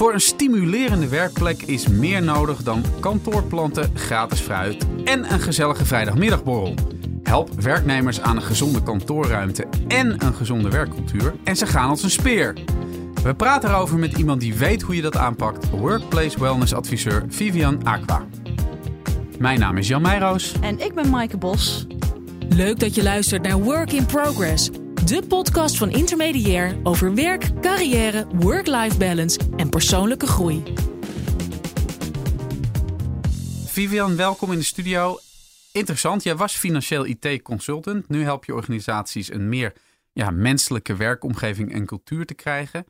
Voor 0.00 0.12
een 0.12 0.20
stimulerende 0.20 1.08
werkplek 1.08 1.62
is 1.62 1.88
meer 1.88 2.22
nodig 2.22 2.62
dan 2.62 2.84
kantoorplanten, 3.00 3.90
gratis 3.94 4.40
fruit 4.40 4.86
en 5.04 5.32
een 5.32 5.40
gezellige 5.40 5.84
vrijdagmiddagborrel. 5.84 6.74
Help 7.22 7.60
werknemers 7.60 8.20
aan 8.20 8.36
een 8.36 8.42
gezonde 8.42 8.82
kantoorruimte 8.82 9.66
en 9.88 10.24
een 10.24 10.34
gezonde 10.34 10.70
werkcultuur 10.70 11.34
en 11.44 11.56
ze 11.56 11.66
gaan 11.66 11.88
als 11.88 12.02
een 12.02 12.10
speer. 12.10 12.54
We 13.22 13.34
praten 13.34 13.70
erover 13.70 13.98
met 13.98 14.18
iemand 14.18 14.40
die 14.40 14.54
weet 14.54 14.82
hoe 14.82 14.96
je 14.96 15.02
dat 15.02 15.16
aanpakt. 15.16 15.70
Workplace 15.70 16.40
Wellness 16.40 16.74
adviseur 16.74 17.24
Vivian 17.28 17.84
Aqua. 17.84 18.26
Mijn 19.38 19.58
naam 19.58 19.76
is 19.76 19.88
Jan 19.88 20.02
Meijroos. 20.02 20.54
En 20.60 20.78
ik 20.78 20.94
ben 20.94 21.10
Maaike 21.10 21.36
Bos. 21.36 21.86
Leuk 22.48 22.78
dat 22.78 22.94
je 22.94 23.02
luistert 23.02 23.42
naar 23.42 23.62
Work 23.62 23.92
in 23.92 24.06
Progress. 24.06 24.70
De 25.10 25.26
podcast 25.28 25.76
van 25.76 25.90
Intermediair 25.90 26.76
over 26.82 27.14
werk, 27.14 27.60
carrière, 27.60 28.26
work-life 28.32 28.98
balance 28.98 29.38
en 29.56 29.68
persoonlijke 29.68 30.26
groei. 30.26 30.62
Vivian, 33.66 34.16
welkom 34.16 34.52
in 34.52 34.58
de 34.58 34.64
studio. 34.64 35.18
Interessant, 35.72 36.22
jij 36.22 36.36
was 36.36 36.56
financieel 36.56 37.06
IT-consultant. 37.06 38.08
Nu 38.08 38.22
help 38.22 38.44
je 38.44 38.54
organisaties 38.54 39.32
een 39.32 39.48
meer 39.48 39.72
ja, 40.12 40.30
menselijke 40.30 40.96
werkomgeving 40.96 41.72
en 41.72 41.86
cultuur 41.86 42.26
te 42.26 42.34
krijgen. 42.34 42.84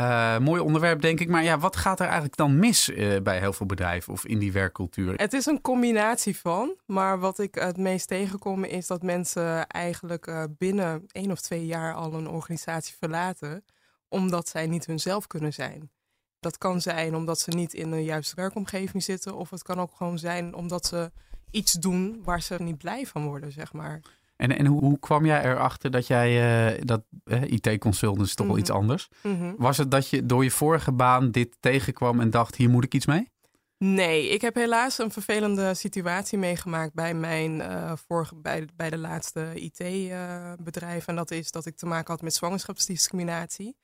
Uh, 0.00 0.38
mooi 0.38 0.60
onderwerp, 0.60 1.00
denk 1.00 1.20
ik. 1.20 1.28
Maar 1.28 1.42
ja, 1.42 1.58
wat 1.58 1.76
gaat 1.76 1.98
er 1.98 2.04
eigenlijk 2.04 2.36
dan 2.36 2.58
mis 2.58 2.88
uh, 2.88 3.20
bij 3.20 3.38
heel 3.38 3.52
veel 3.52 3.66
bedrijven 3.66 4.12
of 4.12 4.24
in 4.26 4.38
die 4.38 4.52
werkcultuur? 4.52 5.14
Het 5.14 5.32
is 5.32 5.46
een 5.46 5.60
combinatie 5.60 6.36
van. 6.38 6.74
Maar 6.86 7.18
wat 7.18 7.38
ik 7.38 7.54
het 7.54 7.76
meest 7.76 8.08
tegenkom 8.08 8.64
is 8.64 8.86
dat 8.86 9.02
mensen 9.02 9.66
eigenlijk 9.66 10.26
uh, 10.26 10.44
binnen 10.58 11.04
één 11.12 11.30
of 11.30 11.40
twee 11.40 11.66
jaar 11.66 11.94
al 11.94 12.14
een 12.14 12.28
organisatie 12.28 12.94
verlaten. 12.98 13.64
Omdat 14.08 14.48
zij 14.48 14.66
niet 14.66 14.86
hunzelf 14.86 15.26
kunnen 15.26 15.52
zijn. 15.52 15.90
Dat 16.38 16.58
kan 16.58 16.80
zijn 16.80 17.14
omdat 17.14 17.38
ze 17.38 17.50
niet 17.50 17.74
in 17.74 17.90
de 17.90 18.04
juiste 18.04 18.36
werkomgeving 18.36 19.02
zitten. 19.02 19.36
Of 19.36 19.50
het 19.50 19.62
kan 19.62 19.80
ook 19.80 19.92
gewoon 19.96 20.18
zijn 20.18 20.54
omdat 20.54 20.86
ze 20.86 21.12
iets 21.50 21.72
doen 21.72 22.20
waar 22.24 22.42
ze 22.42 22.56
niet 22.58 22.78
blij 22.78 23.06
van 23.06 23.24
worden, 23.26 23.52
zeg 23.52 23.72
maar. 23.72 24.00
En, 24.40 24.58
en 24.58 24.66
hoe, 24.66 24.80
hoe 24.80 24.98
kwam 24.98 25.26
jij 25.26 25.44
erachter 25.44 25.90
dat 25.90 26.06
jij, 26.06 26.72
uh, 26.74 26.80
dat 26.84 27.02
uh, 27.24 27.42
IT-consultant 27.42 28.26
is 28.26 28.34
toch 28.34 28.46
wel 28.46 28.58
iets 28.58 28.70
anders. 28.70 29.08
Mm 29.22 29.38
-hmm. 29.38 29.54
Was 29.58 29.76
het 29.76 29.90
dat 29.90 30.08
je 30.08 30.26
door 30.26 30.44
je 30.44 30.50
vorige 30.50 30.92
baan 30.92 31.30
dit 31.30 31.56
tegenkwam 31.60 32.20
en 32.20 32.30
dacht, 32.30 32.56
hier 32.56 32.70
moet 32.70 32.84
ik 32.84 32.94
iets 32.94 33.06
mee? 33.06 33.28
Nee, 33.78 34.28
ik 34.28 34.40
heb 34.40 34.54
helaas 34.54 34.98
een 34.98 35.10
vervelende 35.10 35.74
situatie 35.74 36.38
meegemaakt 36.38 36.94
bij 36.94 37.14
mijn 37.14 37.58
uh, 37.58 37.92
vorige, 38.06 38.36
bij, 38.36 38.68
bij 38.76 38.90
de 38.90 38.98
laatste 38.98 39.50
IT-bedrijf. 39.54 41.06
en 41.06 41.16
dat 41.16 41.30
is 41.30 41.50
dat 41.50 41.66
ik 41.66 41.76
te 41.76 41.86
maken 41.86 42.12
had 42.12 42.22
met 42.22 42.34
zwangerschapsdiscriminatie. 42.34 43.76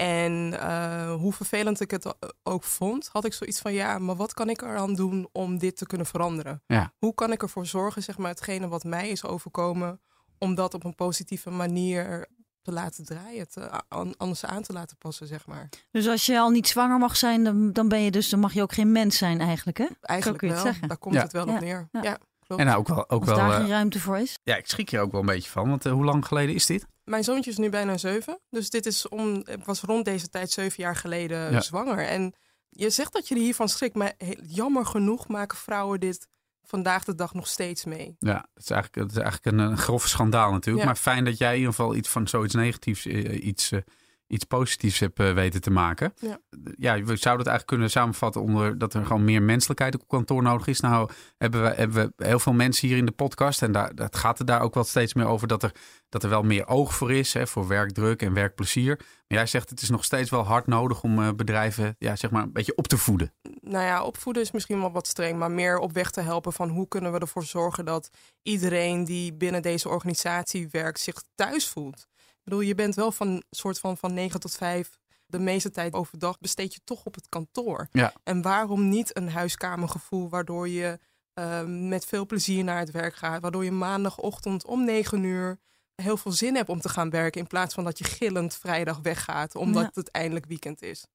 En 0.00 0.52
uh, 0.52 1.14
hoe 1.14 1.32
vervelend 1.32 1.80
ik 1.80 1.90
het 1.90 2.14
ook 2.42 2.64
vond, 2.64 3.08
had 3.12 3.24
ik 3.24 3.32
zoiets 3.32 3.60
van 3.60 3.72
ja, 3.72 3.98
maar 3.98 4.16
wat 4.16 4.34
kan 4.34 4.50
ik 4.50 4.62
eraan 4.62 4.94
doen 4.94 5.28
om 5.32 5.58
dit 5.58 5.76
te 5.76 5.86
kunnen 5.86 6.06
veranderen? 6.06 6.62
Ja. 6.66 6.92
Hoe 6.98 7.14
kan 7.14 7.32
ik 7.32 7.42
ervoor 7.42 7.66
zorgen, 7.66 8.02
zeg 8.02 8.18
maar, 8.18 8.30
hetgene 8.30 8.68
wat 8.68 8.84
mij 8.84 9.08
is 9.08 9.24
overkomen, 9.24 10.00
om 10.38 10.54
dat 10.54 10.74
op 10.74 10.84
een 10.84 10.94
positieve 10.94 11.50
manier 11.50 12.26
te 12.62 12.72
laten 12.72 13.04
draaien, 13.04 13.48
te, 13.48 13.82
anders 14.16 14.44
aan 14.44 14.62
te 14.62 14.72
laten 14.72 14.96
passen, 14.96 15.26
zeg 15.26 15.46
maar. 15.46 15.68
Dus 15.90 16.08
als 16.08 16.26
je 16.26 16.38
al 16.38 16.50
niet 16.50 16.68
zwanger 16.68 16.98
mag 16.98 17.16
zijn, 17.16 17.44
dan, 17.44 17.72
dan 17.72 17.88
ben 17.88 18.00
je 18.00 18.10
dus, 18.10 18.28
dan 18.28 18.40
mag 18.40 18.52
je 18.52 18.62
ook 18.62 18.72
geen 18.72 18.92
mens 18.92 19.18
zijn 19.18 19.40
eigenlijk, 19.40 19.78
hè? 19.78 19.86
Eigenlijk 20.00 20.38
kun 20.38 20.48
je 20.48 20.54
wel, 20.54 20.62
het 20.62 20.72
zeggen. 20.72 20.88
daar 20.88 20.98
komt 20.98 21.14
Ja. 21.14 21.22
het 21.22 21.32
wel 21.32 21.46
op 21.46 21.60
neer. 21.60 21.88
Ja. 21.92 22.02
Ja. 22.02 22.18
klopt. 22.46 22.60
En 22.62 22.66
nou, 22.68 22.78
ook 22.78 22.88
wel, 22.88 23.10
ook 23.10 23.20
Als 23.20 23.28
wel 23.28 23.38
daar 23.38 23.50
eh, 23.50 23.56
geen 23.56 23.68
ruimte 23.68 24.00
voor 24.00 24.18
is. 24.18 24.38
ja, 24.42 24.56
ik 24.56 24.66
schrik 24.68 24.90
hier 24.90 25.00
ook 25.00 25.10
wel 25.12 25.20
een 25.20 25.26
beetje 25.26 25.50
van. 25.50 25.68
Want 25.68 25.86
eh, 25.86 25.92
hoe 25.92 26.04
lang 26.04 26.26
geleden 26.26 26.54
is 26.54 26.66
dit? 26.66 26.86
Mijn 27.10 27.24
zoontje 27.24 27.50
is 27.50 27.56
nu 27.56 27.68
bijna 27.68 27.96
zeven. 27.96 28.40
Dus 28.50 28.70
dit 28.70 28.86
is 28.86 29.08
om, 29.08 29.42
ik 29.44 29.64
was 29.64 29.80
rond 29.80 30.04
deze 30.04 30.28
tijd 30.28 30.50
zeven 30.50 30.82
jaar 30.82 30.96
geleden 30.96 31.52
Ja. 31.52 31.60
zwanger. 31.60 32.06
En 32.06 32.34
je 32.68 32.90
zegt 32.90 33.12
dat 33.12 33.28
je 33.28 33.34
er 33.34 33.40
hiervan 33.40 33.68
schrikt, 33.68 33.94
maar 33.94 34.12
jammer 34.46 34.86
genoeg 34.86 35.28
maken 35.28 35.58
vrouwen 35.58 36.00
dit 36.00 36.26
vandaag 36.62 37.04
de 37.04 37.14
dag 37.14 37.34
nog 37.34 37.46
steeds 37.46 37.84
mee. 37.84 38.16
Ja, 38.18 38.48
het 38.54 38.62
is 38.62 38.70
eigenlijk, 38.70 39.02
het 39.08 39.16
is 39.16 39.22
eigenlijk 39.22 39.56
een, 39.56 39.70
een 39.70 39.78
grof 39.78 40.06
schandaal 40.06 40.52
natuurlijk. 40.52 40.84
Ja. 40.84 40.90
Maar 40.90 41.00
fijn 41.00 41.24
dat 41.24 41.38
jij 41.38 41.52
in 41.52 41.58
ieder 41.58 41.74
geval 41.74 41.94
iets 41.94 42.08
van 42.08 42.28
zoiets 42.28 42.54
negatiefs, 42.54 43.06
eh, 43.06 43.44
iets, 43.44 43.72
eh, 43.72 43.80
iets 44.30 44.44
positiefs 44.44 44.98
hebt 44.98 45.18
eh, 45.18 45.32
weten 45.32 45.60
te 45.60 45.70
maken. 45.70 46.12
Ja. 46.18 46.38
ja, 46.76 46.92
we 46.94 47.16
zouden 47.16 47.46
het 47.46 47.46
eigenlijk 47.46 47.66
kunnen 47.66 47.90
samenvatten 47.90 48.42
onder 48.42 48.78
dat 48.78 48.94
er 48.94 49.06
gewoon 49.06 49.24
meer 49.24 49.42
menselijkheid 49.42 49.94
op 49.94 50.08
kantoor 50.08 50.42
nodig 50.42 50.66
is. 50.66 50.80
Nou, 50.80 51.10
hebben 51.38 51.62
we, 51.62 51.68
hebben 51.68 52.12
we 52.16 52.24
heel 52.24 52.38
veel 52.38 52.52
mensen 52.52 52.88
hier 52.88 52.96
in 52.96 53.06
de 53.06 53.12
podcast. 53.12 53.62
En 53.62 53.72
daar, 53.72 53.94
dat 53.94 54.16
gaat 54.16 54.38
het 54.38 54.46
daar 54.46 54.60
ook 54.60 54.74
wel 54.74 54.84
steeds 54.84 55.14
meer 55.14 55.26
over 55.26 55.48
dat 55.48 55.62
er, 55.62 55.72
dat 56.08 56.22
er 56.22 56.28
wel 56.28 56.42
meer 56.42 56.66
oog 56.66 56.94
voor 56.94 57.12
is. 57.12 57.32
Hè, 57.32 57.46
voor 57.46 57.68
werkdruk 57.68 58.22
en 58.22 58.34
werkplezier. 58.34 58.96
Maar 58.96 59.38
jij 59.38 59.46
zegt 59.46 59.70
het 59.70 59.82
is 59.82 59.90
nog 59.90 60.04
steeds 60.04 60.30
wel 60.30 60.42
hard 60.42 60.66
nodig 60.66 61.02
om 61.02 61.22
eh, 61.22 61.28
bedrijven 61.36 61.96
ja, 61.98 62.16
zeg 62.16 62.30
maar 62.30 62.42
een 62.42 62.52
beetje 62.52 62.76
op 62.76 62.86
te 62.86 62.98
voeden. 62.98 63.32
Nou 63.60 63.84
ja, 63.84 64.02
opvoeden 64.02 64.42
is 64.42 64.50
misschien 64.50 64.80
wel 64.80 64.92
wat 64.92 65.06
streng, 65.06 65.38
maar 65.38 65.50
meer 65.50 65.78
op 65.78 65.92
weg 65.92 66.10
te 66.10 66.20
helpen 66.20 66.52
van 66.52 66.68
hoe 66.68 66.88
kunnen 66.88 67.12
we 67.12 67.18
ervoor 67.18 67.44
zorgen 67.44 67.84
dat 67.84 68.10
iedereen 68.42 69.04
die 69.04 69.34
binnen 69.34 69.62
deze 69.62 69.88
organisatie 69.88 70.68
werkt 70.70 71.00
zich 71.00 71.22
thuis 71.34 71.68
voelt. 71.68 72.08
Ik 72.40 72.46
bedoel, 72.56 72.60
je 72.60 72.74
bent 72.74 72.94
wel 72.94 73.12
van 73.12 73.42
soort 73.50 73.78
van 73.78 73.96
van 73.96 74.14
9 74.14 74.40
tot 74.40 74.54
5. 74.56 74.90
De 75.26 75.38
meeste 75.38 75.70
tijd 75.70 75.92
overdag 75.92 76.38
besteed 76.38 76.74
je 76.74 76.80
toch 76.84 77.04
op 77.04 77.14
het 77.14 77.28
kantoor. 77.28 77.88
Ja. 77.92 78.12
En 78.24 78.42
waarom 78.42 78.88
niet 78.88 79.16
een 79.16 79.30
huiskamergevoel 79.30 80.28
waardoor 80.28 80.68
je 80.68 80.98
eh, 81.34 81.62
met 81.66 82.04
veel 82.04 82.26
plezier 82.26 82.64
naar 82.64 82.78
het 82.78 82.90
werk 82.90 83.14
gaat, 83.14 83.40
waardoor 83.40 83.64
je 83.64 83.70
maandagochtend 83.72 84.64
om 84.66 84.84
9 84.84 85.22
uur 85.24 85.58
heel 85.94 86.16
veel 86.16 86.32
zin 86.32 86.54
hebt 86.56 86.68
om 86.68 86.80
te 86.80 86.88
gaan 86.88 87.10
werken 87.10 87.40
in 87.40 87.46
plaats 87.46 87.74
van 87.74 87.84
dat 87.84 87.98
je 87.98 88.04
gillend 88.04 88.54
vrijdag 88.54 88.98
weggaat 89.02 89.54
omdat 89.54 89.82
Ja. 89.82 89.90
het 89.94 90.10
eindelijk 90.10 90.46
weekend 90.46 90.82
is. 90.82 91.06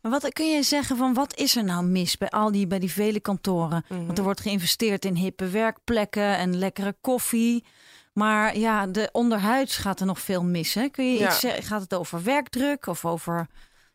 Maar 0.00 0.10
wat 0.12 0.32
kun 0.32 0.50
je 0.50 0.62
zeggen 0.62 0.96
van 0.96 1.14
wat 1.14 1.36
is 1.36 1.56
er 1.56 1.64
nou 1.64 1.84
mis 1.84 2.18
bij 2.18 2.30
al 2.30 2.52
die, 2.52 2.66
bij 2.66 2.78
die 2.78 2.92
vele 2.92 3.20
kantoren? 3.20 3.84
Mhm. 3.88 4.06
Want 4.06 4.18
er 4.18 4.24
wordt 4.24 4.40
geïnvesteerd 4.40 5.04
in 5.04 5.14
hippe 5.14 5.48
werkplekken 5.48 6.36
en 6.36 6.56
lekkere 6.58 6.96
koffie. 7.00 7.64
Maar 8.12 8.58
ja, 8.58 8.86
de 8.86 9.08
onderhuids 9.12 9.76
gaat 9.76 10.00
er 10.00 10.06
nog 10.06 10.20
veel 10.20 10.44
mis. 10.44 10.74
Hè? 10.74 10.88
Kun 10.88 11.12
je 11.12 11.18
Ja. 11.18 11.28
iets 11.28 11.40
zeggen? 11.40 11.62
Gaat 11.62 11.80
het 11.80 11.94
over 11.94 12.22
werkdruk 12.22 12.86
of 12.86 13.04
over 13.04 13.46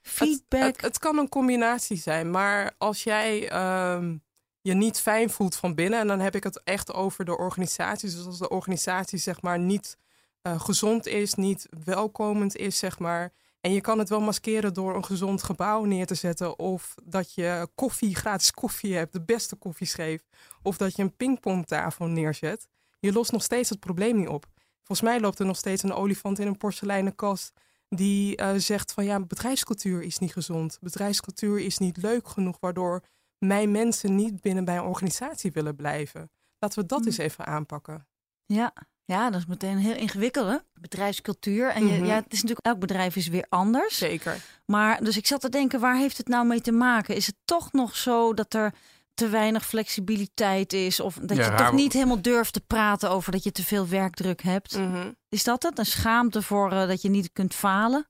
feedback? 0.02 0.62
Het, 0.66 0.76
het, 0.76 0.82
het 0.86 1.00
kan 1.00 1.18
een 1.18 1.30
combinatie 1.30 1.98
zijn, 1.98 2.32
maar 2.32 2.72
als 2.78 3.04
jij 3.04 3.50
ehm, 3.50 4.18
je 4.62 4.74
niet 4.74 5.00
fijn 5.00 5.30
voelt 5.30 5.56
van 5.56 5.76
binnen, 5.76 6.00
en 6.00 6.08
dan 6.08 6.20
heb 6.20 6.36
ik 6.36 6.44
het 6.44 6.62
echt 6.64 6.94
over 6.94 7.26
de 7.26 7.38
organisatie. 7.38 8.10
Dus 8.10 8.26
als 8.26 8.40
de 8.40 8.50
organisatie 8.50 9.20
zeg 9.20 9.42
maar 9.42 9.60
niet 9.60 9.98
eh, 10.42 10.60
gezond 10.60 11.06
is, 11.06 11.34
niet 11.34 11.68
welkomend 11.84 12.56
is, 12.56 12.78
zeg 12.78 13.00
maar. 13.00 13.34
En 13.62 13.74
je 13.74 13.82
kan 13.82 14.00
het 14.00 14.10
wel 14.10 14.22
maskeren 14.22 14.74
door 14.74 14.96
een 14.96 15.06
gezond 15.06 15.44
gebouw 15.44 15.84
neer 15.84 16.06
te 16.06 16.16
zetten. 16.16 16.60
Of 16.60 16.96
dat 17.04 17.34
je 17.34 17.68
koffie, 17.76 18.16
gratis 18.16 18.52
koffie 18.52 18.96
hebt, 18.96 19.14
de 19.14 19.22
beste 19.22 19.56
koffiescheef. 19.56 20.24
Of 20.62 20.78
dat 20.78 20.96
je 20.96 21.02
een 21.04 21.16
pingpongtafel 21.16 22.06
neerzet. 22.06 22.68
Je 23.00 23.12
lost 23.12 23.32
nog 23.32 23.44
steeds 23.44 23.70
het 23.70 23.80
probleem 23.80 24.16
niet 24.18 24.28
op. 24.28 24.46
Volgens 24.84 25.10
mij 25.10 25.20
loopt 25.20 25.40
er 25.40 25.46
nog 25.46 25.58
steeds 25.58 25.84
een 25.84 25.94
olifant 25.94 26.40
in 26.40 26.48
een 26.48 26.58
porseleinen 26.58 27.16
kast 27.16 27.52
die 27.90 28.36
eh, 28.36 28.54
zegt 28.58 28.92
van 28.94 29.06
ja, 29.06 29.20
bedrijfscultuur 29.20 30.02
is 30.04 30.18
niet 30.18 30.34
gezond. 30.34 30.78
Bedrijfscultuur 30.82 31.60
is 31.60 31.78
niet 31.78 31.98
leuk 31.98 32.28
genoeg, 32.28 32.58
waardoor 32.60 33.04
mijn 33.38 33.72
mensen 33.72 34.16
niet 34.16 34.42
binnen 34.42 34.66
bij 34.66 34.78
een 34.78 34.84
organisatie 34.84 35.52
willen 35.52 35.76
blijven. 35.76 36.32
Laten 36.60 36.80
we 36.82 36.86
dat 36.86 36.98
Hmm. 37.00 37.08
eens 37.08 37.18
even 37.18 37.46
aanpakken. 37.46 38.08
Ja. 38.46 38.74
ja, 39.06 39.30
dat 39.30 39.40
is 39.40 39.46
meteen 39.46 39.78
heel 39.78 39.96
ingewikkeld. 39.96 40.48
hè? 40.48 40.58
Bedrijfscultuur. 40.74 41.70
En 41.70 41.88
je, 41.88 41.94
Mhm. 41.98 42.06
ja, 42.06 42.16
het 42.16 42.34
is 42.34 42.42
natuurlijk 42.42 42.66
elk 42.68 42.80
bedrijf 42.80 43.16
is 43.16 43.28
weer 43.28 43.46
anders. 43.50 43.98
Zeker. 43.98 44.42
Maar 44.66 45.04
dus 45.04 45.18
ik 45.18 45.26
zat 45.28 45.42
te 45.42 45.50
denken, 45.50 45.80
waar 45.80 45.98
heeft 45.98 46.18
het 46.18 46.28
nou 46.28 46.48
mee 46.48 46.62
te 46.62 46.72
maken? 46.72 47.16
Is 47.16 47.26
het 47.26 47.36
toch 47.46 47.72
nog 47.72 47.96
zo 47.96 48.34
dat 48.34 48.54
er 48.54 48.74
te 49.18 49.30
weinig 49.30 49.66
flexibiliteit 49.66 50.74
is? 50.74 51.00
Of 51.00 51.16
dat 51.22 51.38
Ja, 51.38 51.52
je 51.52 51.58
toch 51.58 51.72
niet 51.72 51.94
helemaal 51.94 52.22
durft 52.22 52.54
te 52.54 52.60
praten 52.60 53.10
over 53.10 53.32
dat 53.32 53.44
je 53.44 53.52
te 53.52 53.64
veel 53.64 53.88
werkdruk 53.88 54.42
hebt? 54.42 54.78
Mhm. 54.78 55.12
Is 55.30 55.44
dat 55.44 55.64
het? 55.64 55.80
Een 55.80 55.86
schaamte 55.86 56.42
voor 56.42 56.72
eh, 56.72 56.88
dat 56.88 57.02
je 57.02 57.10
niet 57.10 57.32
kunt 57.34 57.54
falen? 57.56 58.08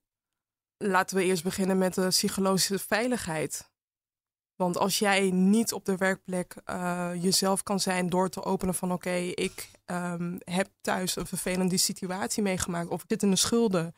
Laten 0.77 1.17
we 1.17 1.23
eerst 1.23 1.43
beginnen 1.43 1.77
met 1.77 1.93
de 1.93 2.07
psychologische 2.07 2.79
veiligheid. 2.79 3.69
Want 4.55 4.77
als 4.77 4.99
jij 4.99 5.31
niet 5.31 5.73
op 5.73 5.85
de 5.85 5.97
werkplek 5.97 6.55
eh, 6.65 7.09
jezelf 7.19 7.63
kan 7.63 7.79
zijn 7.79 8.09
door 8.09 8.29
te 8.29 8.43
openen 8.43 8.75
van 8.75 8.91
oké, 8.91 9.15
ik 9.15 9.69
ehm, 9.85 10.35
heb 10.43 10.69
thuis 10.81 11.15
een 11.15 11.25
vervelende 11.25 11.77
situatie 11.77 12.43
meegemaakt. 12.43 12.89
Of 12.89 13.01
ik 13.01 13.09
zit 13.09 13.23
in 13.23 13.29
de 13.29 13.35
schulden. 13.35 13.95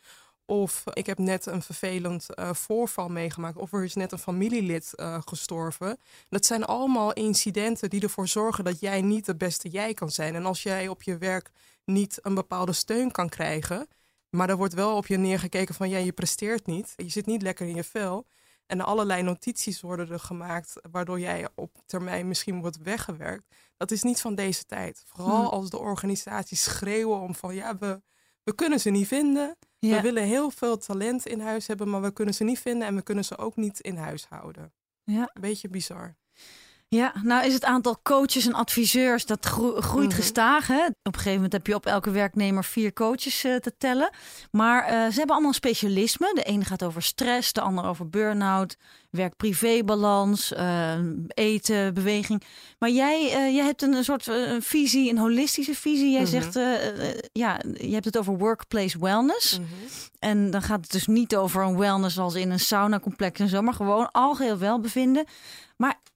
Of 0.50 0.84
ik 0.94 1.06
heb 1.06 1.18
net 1.18 1.46
een 1.46 1.62
vervelend 1.62 2.34
eh, 2.34 2.54
voorval 2.54 3.10
meegemaakt. 3.10 3.58
Of 3.58 3.74
er 3.74 3.84
is 3.84 3.94
net 3.96 4.12
een 4.12 4.20
familielid 4.20 4.96
eh, 4.96 5.22
gestorven. 5.26 5.98
Dat 6.30 6.46
zijn 6.46 6.66
allemaal 6.66 7.14
incidenten 7.14 7.90
die 7.90 8.02
ervoor 8.02 8.28
zorgen 8.28 8.64
dat 8.64 8.80
jij 8.80 9.02
niet 9.02 9.26
de 9.26 9.36
beste 9.36 9.70
jij 9.70 9.94
kan 9.94 10.10
zijn. 10.10 10.36
En 10.36 10.46
als 10.46 10.64
jij 10.64 10.88
op 10.88 11.04
je 11.04 11.18
werk 11.18 11.52
niet 11.86 12.20
een 12.22 12.34
bepaalde 12.34 12.74
steun 12.74 13.12
kan 13.12 13.30
krijgen. 13.30 13.88
Maar 14.30 14.50
er 14.50 14.58
wordt 14.58 14.74
wel 14.74 14.96
op 14.96 15.08
je 15.08 15.18
neergekeken 15.18 15.76
van 15.76 15.90
ja, 15.90 15.98
je 15.98 16.12
presteert 16.12 16.66
niet. 16.66 16.94
Je 16.96 17.10
zit 17.10 17.26
niet 17.26 17.42
lekker 17.42 17.68
in 17.68 17.76
je 17.76 17.84
vel. 17.84 18.26
En 18.66 18.82
allerlei 18.82 19.22
notities 19.22 19.82
worden 19.82 20.12
er 20.12 20.20
gemaakt, 20.20 20.74
waardoor 20.92 21.20
jij 21.20 21.48
op 21.56 21.78
termijn 21.86 22.28
misschien 22.28 22.62
wordt 22.62 22.78
weggewerkt. 22.78 23.56
Dat 23.78 23.92
is 23.92 24.04
niet 24.04 24.22
van 24.22 24.36
deze 24.36 24.66
tijd. 24.66 25.04
Vooral 25.06 25.36
Hmm. 25.36 25.48
als 25.48 25.70
de 25.70 25.78
organisaties 25.78 26.64
schreeuwen 26.64 27.20
om 27.20 27.36
van 27.36 27.56
ja, 27.56 27.78
we, 27.78 28.02
we 28.44 28.56
kunnen 28.56 28.80
ze 28.80 28.90
niet 28.90 29.08
vinden. 29.08 29.58
Ja. 29.80 29.96
We 29.96 30.02
willen 30.02 30.24
heel 30.24 30.52
veel 30.52 30.78
talent 30.78 31.26
in 31.26 31.40
huis 31.40 31.68
hebben, 31.68 31.90
maar 31.90 32.02
we 32.02 32.14
kunnen 32.14 32.34
ze 32.34 32.44
niet 32.44 32.60
vinden 32.60 32.88
en 32.88 32.96
we 32.96 33.02
kunnen 33.02 33.26
ze 33.26 33.38
ook 33.38 33.56
niet 33.56 33.80
in 33.80 33.96
huis 33.96 34.26
houden. 34.26 34.74
Ja. 35.04 35.30
Een 35.34 35.42
beetje 35.42 35.70
bizar. 35.70 36.18
Ja, 36.96 37.14
nou 37.24 37.46
is 37.46 37.54
het 37.54 37.64
aantal 37.66 38.00
coaches 38.04 38.46
en 38.46 38.54
adviseurs 38.54 39.26
dat 39.26 39.46
gro- 39.46 39.82
groeit 39.82 40.08
Mhm. 40.08 40.16
gestaag. 40.16 40.68
Hè? 40.68 40.86
Op 40.86 40.94
een 41.02 41.14
gegeven 41.14 41.34
moment 41.34 41.54
heb 41.54 41.68
je 41.68 41.76
op 41.76 41.86
elke 41.86 42.12
werknemer 42.12 42.64
vier 42.64 42.94
coaches 42.94 43.44
eh, 43.44 43.56
te 43.56 43.74
tellen. 43.78 44.10
Maar 44.52 44.84
eh, 44.84 44.90
ze 44.92 44.96
hebben 45.18 45.30
allemaal 45.30 45.48
een 45.48 45.54
specialisme. 45.54 46.32
De 46.34 46.44
ene 46.44 46.66
gaat 46.66 46.84
over 46.84 47.02
stress, 47.02 47.54
de 47.54 47.62
ander 47.62 47.86
over 47.86 48.10
burn-out, 48.10 48.76
werk-privé-balans, 49.10 50.54
eh, 50.54 50.94
eten, 51.28 51.94
beweging. 51.94 52.44
Maar 52.80 52.90
jij, 52.90 53.30
jij 53.54 53.66
hebt 53.66 53.82
een, 53.82 54.04
soort 54.04 54.28
een 54.28 54.62
visie, 54.62 55.10
een 55.10 55.18
holistische 55.18 55.76
visie. 55.76 56.12
Jij 56.12 56.22
Mhm. 56.22 56.30
zegt, 56.32 56.54
ja, 57.32 57.60
je 57.74 57.94
hebt 57.94 58.06
het 58.06 58.18
over 58.18 58.38
workplace 58.38 59.00
wellness. 59.00 59.60
Mhm. 59.60 59.68
En 60.20 60.52
dan 60.52 60.62
gaat 60.62 60.82
het 60.82 60.92
dus 60.92 61.08
niet 61.08 61.36
over 61.36 61.64
een 61.64 61.78
wellness 61.78 62.18
als 62.20 62.36
in 62.36 62.52
een 62.52 62.60
sauna-complex 62.60 63.40
en 63.40 63.50
zo, 63.50 63.62
maar 63.62 63.74
gewoon 63.74 64.12
algeheel 64.12 64.58
welbevinden. 64.58 65.26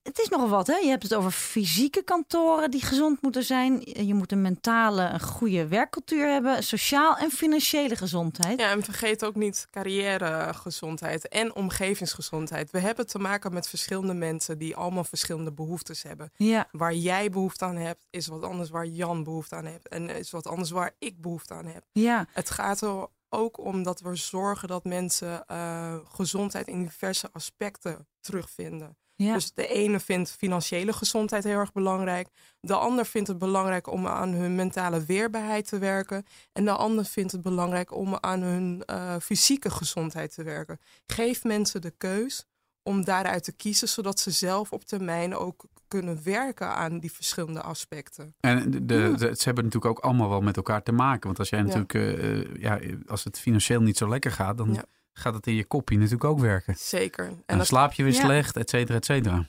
Het 0.04 0.18
is 0.18 0.28
nogal 0.28 0.48
wat, 0.48 0.66
hè? 0.66 0.74
Je 0.76 0.88
hebt 0.88 1.02
het 1.02 1.14
over 1.14 1.30
fysieke 1.30 2.02
kantoren 2.02 2.70
die 2.70 2.82
gezond 2.82 3.22
moeten 3.22 3.42
zijn. 3.44 3.80
Je 4.06 4.14
moet 4.14 4.32
een 4.32 4.42
mentale, 4.42 5.02
een 5.02 5.20
goede 5.20 5.66
werkcultuur 5.68 6.28
hebben, 6.32 6.62
sociaal 6.62 7.16
en 7.16 7.30
financiële 7.30 7.96
gezondheid. 7.96 8.60
Ja, 8.60 8.70
en 8.70 8.82
vergeet 8.82 9.24
ook 9.24 9.34
niet 9.34 9.66
carrièregezondheid 9.70 11.28
en 11.28 11.54
omgevingsgezondheid. 11.54 12.70
We 12.70 12.78
hebben 12.78 13.06
te 13.06 13.18
maken 13.18 13.52
met 13.52 13.68
verschillende 13.68 14.14
mensen 14.14 14.58
die 14.58 14.76
allemaal 14.76 15.04
verschillende 15.04 15.52
behoeftes 15.52 16.02
hebben. 16.02 16.32
Ja, 16.36 16.68
Waar 16.70 16.94
jij 16.94 17.30
behoefte 17.30 17.64
aan 17.64 17.76
hebt, 17.76 18.06
is 18.10 18.26
wat 18.26 18.42
anders 18.42 18.70
waar 18.70 18.86
Jan 18.86 19.24
behoefte 19.24 19.54
aan 19.54 19.66
heeft. 19.66 19.88
En 19.88 20.10
is 20.10 20.30
wat 20.30 20.46
anders 20.46 20.70
waar 20.70 20.94
ik 20.98 21.20
behoefte 21.20 21.54
aan 21.54 21.66
heb. 21.66 21.84
ja, 21.92 22.26
Het 22.32 22.50
gaat 22.50 22.80
er 22.80 23.06
ook 23.28 23.58
om 23.58 23.82
dat 23.82 24.00
we 24.00 24.16
zorgen 24.16 24.68
dat 24.68 24.84
mensen 24.84 25.46
eh, 25.46 25.94
gezondheid 26.04 26.66
in 26.68 26.82
diverse 26.82 27.28
aspecten 27.32 28.06
terugvinden. 28.20 28.96
Ja. 29.16 29.34
Dus 29.34 29.52
de 29.52 29.66
ene 29.66 30.00
vindt 30.00 30.30
financiële 30.30 30.92
gezondheid 30.92 31.44
heel 31.44 31.58
erg 31.58 31.72
belangrijk. 31.72 32.28
De 32.60 32.74
ander 32.74 33.06
vindt 33.06 33.28
het 33.28 33.38
belangrijk 33.38 33.90
om 33.92 34.06
aan 34.06 34.28
hun 34.32 34.54
mentale 34.54 35.04
weerbaarheid 35.04 35.68
te 35.68 35.78
werken. 35.78 36.24
En 36.52 36.64
de 36.64 36.70
ander 36.72 37.04
vindt 37.04 37.32
het 37.32 37.42
belangrijk 37.42 37.94
om 37.94 38.16
aan 38.20 38.40
hun 38.42 38.82
eh, 38.86 39.16
fysieke 39.22 39.70
gezondheid 39.70 40.34
te 40.34 40.42
werken. 40.42 40.78
Geef 41.06 41.44
mensen 41.44 41.80
de 41.80 41.90
keus 41.98 42.44
om 42.82 43.04
daaruit 43.04 43.44
te 43.44 43.52
kiezen, 43.52 43.88
zodat 43.88 44.20
ze 44.20 44.30
zelf 44.30 44.72
op 44.72 44.84
termijn 44.84 45.34
ook 45.36 45.64
kunnen 45.88 46.20
werken 46.24 46.68
aan 46.68 46.98
die 46.98 47.12
verschillende 47.12 47.60
aspecten. 47.62 48.34
En 48.40 48.70
de, 48.70 48.84
de- 48.84 48.94
Ja. 48.94 49.08
de- 49.08 49.34
ze 49.36 49.44
hebben 49.44 49.64
natuurlijk 49.64 49.98
ook 49.98 50.04
allemaal 50.04 50.28
wel 50.28 50.40
met 50.40 50.56
elkaar 50.56 50.82
te 50.82 50.92
maken. 50.92 51.26
Want 51.26 51.38
als 51.38 51.48
jij 51.48 51.58
Ja. 51.58 51.64
natuurlijk, 51.64 51.94
eh, 51.94 52.40
eh, 52.40 52.46
ja, 52.60 52.80
als 53.06 53.24
het 53.24 53.38
financieel 53.38 53.80
niet 53.80 53.96
zo 53.96 54.08
lekker 54.08 54.30
gaat, 54.32 54.56
dan 54.58 54.72
Ja. 54.74 54.84
Gaat 55.14 55.34
het 55.34 55.46
in 55.46 55.54
je 55.54 55.64
kopje 55.64 55.96
natuurlijk 55.96 56.24
ook 56.24 56.38
werken. 56.38 56.74
Zeker. 56.78 57.24
En 57.24 57.30
En 57.30 57.42
dan 57.46 57.58
dat, 57.58 57.66
slaap 57.66 57.92
je 57.92 58.02
weer 58.02 58.12
Ja. 58.12 58.20
slecht, 58.20 58.56
et 58.56 58.70
cetera, 58.70 58.98
et 58.98 59.04
cetera. 59.04 59.46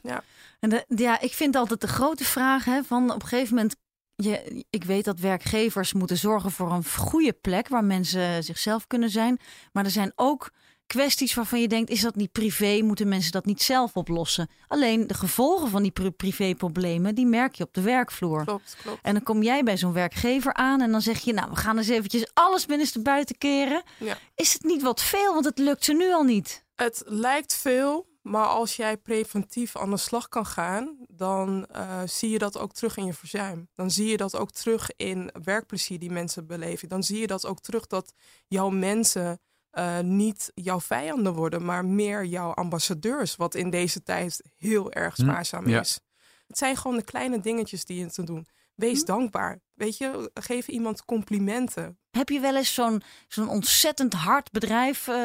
En 0.60 0.70
de, 0.70 0.86
ja, 0.88 1.20
ik 1.22 1.34
vind 1.34 1.56
altijd 1.56 1.82
de 1.82 1.88
grote 1.88 2.24
vraag 2.24 2.66
hè, 2.66 2.84
van 2.84 3.14
op 3.14 3.22
een 3.22 3.28
gegeven 3.28 3.56
moment. 3.56 3.76
Je, 4.16 4.66
ik 4.70 4.84
weet 4.84 5.06
dat 5.06 5.20
werkgevers 5.20 5.94
moeten 5.94 6.18
zorgen 6.18 6.52
voor 6.52 6.72
een 6.72 6.86
goede 6.86 7.34
plek 7.34 7.68
waar 7.68 7.84
mensen 7.84 8.44
zichzelf 8.44 8.88
kunnen 8.88 9.10
zijn. 9.10 9.40
Maar 9.72 9.86
er 9.86 9.92
zijn 9.92 10.12
ook 10.16 10.52
kwesties 10.88 11.34
waarvan 11.34 11.62
je 11.62 11.68
denkt: 11.68 11.90
is 11.90 12.02
dat 12.02 12.16
niet 12.16 12.32
privé? 12.32 12.82
Moeten 12.82 13.08
mensen 13.08 13.32
dat 13.32 13.46
niet 13.46 13.62
zelf 13.62 13.96
oplossen? 13.98 14.50
Alleen 14.68 15.08
de 15.08 15.14
gevolgen 15.14 15.70
van 15.70 15.82
die 15.82 15.92
pri- 15.92 16.12
privéproblemen, 16.12 17.16
die 17.16 17.26
merk 17.26 17.56
je 17.56 17.64
op 17.64 17.74
de 17.74 17.82
werkvloer. 17.82 18.44
klopt, 18.44 18.78
klopt. 18.82 19.00
En 19.02 19.14
dan 19.14 19.24
kom 19.24 19.44
jij 19.44 19.64
bij 19.64 19.78
zo'n 19.78 19.94
werkgever 19.94 20.54
aan 20.54 20.82
en 20.82 20.92
dan 20.92 21.02
zeg 21.02 21.20
je: 21.20 21.34
Nou, 21.34 21.50
we 21.50 21.56
gaan 21.56 21.78
eens 21.78 21.88
eventjes 21.88 22.30
alles 22.34 22.66
binnenste 22.66 23.02
buiten 23.02 23.38
keren. 23.38 23.84
Ja. 24.00 24.18
Is 24.36 24.54
het 24.54 24.64
niet 24.64 24.82
wat 24.82 25.02
veel? 25.02 25.34
Want 25.34 25.46
het 25.46 25.58
lukt 25.60 25.84
ze 25.86 25.94
nu 25.94 26.14
al 26.14 26.24
niet. 26.24 26.64
Het 26.76 27.04
lijkt 27.06 27.56
veel, 27.56 28.08
maar 28.22 28.46
als 28.48 28.76
jij 28.76 28.98
preventief 28.98 29.76
aan 29.76 29.90
de 29.90 29.98
slag 29.98 30.28
kan 30.28 30.46
gaan, 30.46 30.98
dan 31.08 31.66
eh, 31.72 32.02
zie 32.06 32.30
je 32.30 32.38
dat 32.38 32.58
ook 32.58 32.74
terug 32.74 32.98
in 32.98 33.06
je 33.06 33.14
verzuim. 33.14 33.68
Dan 33.76 33.92
zie 33.92 34.08
je 34.08 34.18
dat 34.18 34.36
ook 34.36 34.52
terug 34.52 34.90
in 34.96 35.32
werkplezier 35.44 36.00
die 36.00 36.12
mensen 36.12 36.48
beleven. 36.48 36.90
Dan 36.90 37.04
zie 37.04 37.20
je 37.20 37.28
dat 37.28 37.46
ook 37.46 37.60
terug 37.62 37.88
dat 37.88 38.14
jouw 38.48 38.70
mensen 38.70 39.40
eh, 39.76 40.00
niet 40.00 40.52
jouw 40.54 40.80
vijanden 40.80 41.34
worden, 41.34 41.66
maar 41.66 41.86
meer 41.86 42.26
jouw 42.26 42.54
ambassadeurs, 42.54 43.36
wat 43.36 43.56
in 43.56 43.70
deze 43.70 44.04
tijd 44.04 44.42
heel 44.58 44.92
erg 44.92 45.16
Hm, 45.16 45.22
spaarzaam 45.22 45.68
ja. 45.68 45.80
is. 45.80 46.00
Het 46.48 46.58
zijn 46.58 46.78
gewoon 46.78 46.98
de 46.98 47.04
kleine 47.04 47.40
dingetjes 47.40 47.86
die 47.86 48.00
je 48.00 48.12
te 48.12 48.24
doen. 48.24 48.48
Wees 48.76 49.00
Hm. 49.00 49.06
dankbaar. 49.06 49.60
Weet 49.74 49.98
je, 49.98 50.32
geef 50.34 50.68
iemand 50.68 51.06
complimenten. 51.06 52.00
Heb 52.12 52.30
je 52.30 52.40
wel 52.40 52.56
eens 52.56 52.74
zo'n 52.74 53.02
zo'n 53.28 53.50
ontzettend 53.50 54.14
hard 54.14 54.52
bedrijf 54.52 55.08
eh, 55.08 55.16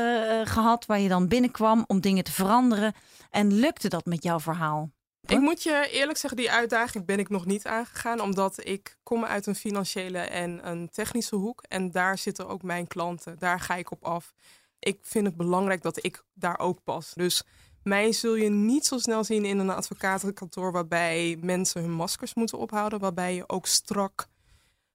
gehad 0.44 0.87
waar 0.87 1.00
je 1.00 1.08
dan 1.08 1.29
binnenkwam 1.29 1.85
om 1.87 2.00
dingen 2.00 2.25
te 2.25 2.32
veranderen? 2.32 2.94
En 3.31 3.53
lukte 3.53 3.88
dat 3.88 4.05
met 4.05 4.23
jouw 4.23 4.41
verhaal? 4.41 4.91
Ik 5.31 5.41
moet 5.41 5.62
je 5.62 5.88
eerlijk 5.91 6.19
zeggen, 6.19 6.41
die 6.41 6.50
uitdaging 6.50 7.05
ben 7.05 7.19
ik 7.19 7.29
nog 7.29 7.47
niet 7.47 7.67
aangegaan. 7.67 8.21
Omdat 8.21 8.67
ik 8.67 8.99
kom 9.03 9.25
uit 9.25 9.47
een 9.47 9.55
financiële 9.55 10.19
en 10.19 10.69
een 10.69 10.91
technische 10.91 11.37
hoek. 11.37 11.62
En 11.69 11.91
daar 11.91 12.19
zitten 12.19 12.49
ook 12.49 12.62
mijn 12.62 12.87
klanten. 12.87 13.38
Daar 13.38 13.61
ga 13.61 13.75
ik 13.75 13.91
op 13.91 14.05
af. 14.05 14.32
Ik 14.79 14.99
vind 15.03 15.27
het 15.27 15.37
belangrijk 15.37 15.82
dat 15.82 16.05
ik 16.05 16.23
daar 16.35 16.59
ook 16.59 16.85
pas. 16.85 17.12
Dus 17.15 17.43
mij 17.82 18.12
zul 18.12 18.35
je 18.35 18.49
niet 18.49 18.87
zo 18.87 18.99
snel 18.99 19.25
zien 19.25 19.44
in 19.44 19.59
een 19.59 19.71
advocatenkantoor... 19.71 20.73
waarbij 20.73 21.38
mensen 21.41 21.81
hun 21.81 21.93
maskers 21.93 22.35
moeten 22.35 22.59
ophouden. 22.59 22.99
Waarbij 22.99 23.35
je 23.35 23.49
ook 23.49 23.67
strak 23.67 24.29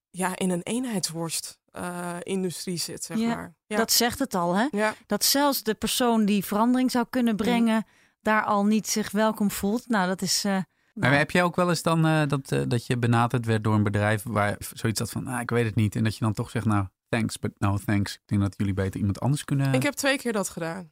ja, 0.09 0.35
in 0.35 0.49
een 0.49 0.63
eenheidsworst 0.63 1.59
eh, 1.71 2.15
industrie 2.23 2.77
zit, 2.77 3.03
zeg 3.03 3.17
Ja, 3.17 3.35
maar. 3.35 3.55
Ja. 3.67 3.77
Dat 3.77 3.91
zegt 3.91 4.19
het 4.19 4.35
al, 4.35 4.55
hè? 4.55 4.67
ja. 4.71 4.93
Dat 5.07 5.23
zelfs 5.23 5.63
de 5.63 5.73
persoon 5.73 6.25
die 6.25 6.45
verandering 6.45 6.91
zou 6.91 7.05
kunnen 7.09 7.35
brengen, 7.35 7.85
daar 8.25 8.43
al 8.43 8.65
niet 8.65 8.87
zich 8.87 9.11
welkom 9.11 9.51
voelt. 9.51 9.87
Nou, 9.87 10.07
dat 10.07 10.21
is. 10.21 10.43
eh, 10.45 10.51
Maar 10.51 10.63
nou, 10.93 11.15
heb 11.15 11.31
jij 11.31 11.43
ook 11.43 11.55
wel 11.55 11.69
eens 11.69 11.81
dan 11.81 12.05
eh, 12.05 12.27
dat, 12.27 12.51
eh, 12.51 12.61
dat 12.67 12.85
je 12.85 12.97
benaderd 12.97 13.45
werd 13.45 13.63
door 13.63 13.73
een 13.75 13.83
bedrijf 13.83 14.23
waar 14.23 14.55
zoiets 14.73 14.99
had 14.99 15.11
van, 15.11 15.27
ah, 15.27 15.41
ik 15.41 15.49
weet 15.49 15.65
het 15.65 15.75
niet. 15.75 15.95
En 15.95 16.03
dat 16.03 16.13
je 16.17 16.23
dan 16.23 16.33
toch 16.33 16.49
zegt, 16.49 16.65
nou, 16.65 16.85
thanks, 17.09 17.39
but 17.39 17.51
no 17.57 17.77
thanks. 17.85 18.13
Ik 18.13 18.21
denk 18.25 18.41
dat 18.41 18.53
jullie 18.57 18.73
beter 18.73 18.99
iemand 18.99 19.19
anders 19.19 19.43
kunnen. 19.43 19.73
Ik 19.73 19.83
heb 19.83 19.93
twee 19.93 20.17
keer 20.17 20.33
dat 20.33 20.49
gedaan. 20.49 20.89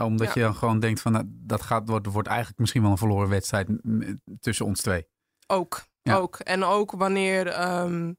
Omdat 0.00 0.26
ja. 0.26 0.32
je 0.34 0.40
dan 0.40 0.54
gewoon 0.54 0.80
denkt 0.80 1.00
van, 1.00 1.12
nou, 1.12 1.24
dat 1.28 1.62
gaat, 1.62 1.88
wordt, 1.88 2.06
wordt 2.06 2.28
eigenlijk 2.28 2.58
misschien 2.58 2.82
wel 2.82 2.90
een 2.90 2.98
verloren 2.98 3.28
wedstrijd 3.28 3.68
m- 3.84 4.14
tussen 4.40 4.66
ons 4.66 4.80
twee. 4.80 5.06
Ook, 5.46 5.82
Ja. 6.02 6.14
ook. 6.16 6.36
En 6.38 6.64
ook 6.64 6.90
wanneer 6.90 7.46
ehm, 7.46 8.12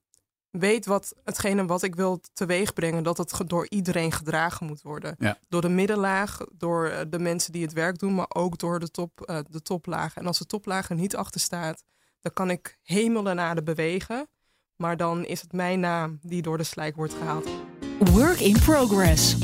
weet 0.59 0.85
wat 0.85 1.13
hetgene 1.23 1.65
wat 1.65 1.83
ik 1.83 1.95
wil 1.95 2.21
teweeg 2.33 2.73
brengen, 2.73 3.03
dat 3.03 3.17
het 3.17 3.41
door 3.47 3.67
iedereen 3.69 4.11
gedragen 4.11 4.65
moet 4.65 4.81
worden. 4.81 5.15
Ja. 5.19 5.37
Door 5.49 5.61
de 5.61 5.69
middenlaag, 5.69 6.37
door 6.51 6.87
eh, 6.87 7.05
de 7.09 7.19
mensen 7.19 7.51
die 7.51 7.61
het 7.61 7.73
werk 7.73 7.99
doen, 7.99 8.15
maar 8.15 8.29
ook 8.29 8.57
door 8.57 8.79
de, 8.79 8.91
top, 8.91 9.21
eh, 9.21 9.39
de 9.49 9.61
toplaag. 9.61 10.15
En 10.15 10.27
als 10.27 10.37
de 10.37 10.45
toplaag 10.45 10.89
er 10.89 10.95
niet 10.95 11.15
achter 11.15 11.41
staat, 11.41 11.83
dan 12.21 12.33
kan 12.33 12.49
ik 12.49 12.77
hemel 12.81 13.29
en 13.29 13.39
aarde 13.39 13.63
bewegen. 13.63 14.27
Maar 14.75 14.97
dan 14.97 15.25
is 15.25 15.41
het 15.41 15.53
mijn 15.53 15.79
naam 15.79 16.19
die 16.21 16.41
door 16.41 16.57
de 16.57 16.63
slijk 16.63 16.95
wordt 16.95 17.13
gehaald. 17.13 17.49
Work 17.99 18.39
in 18.39 18.59
progress. 18.59 19.35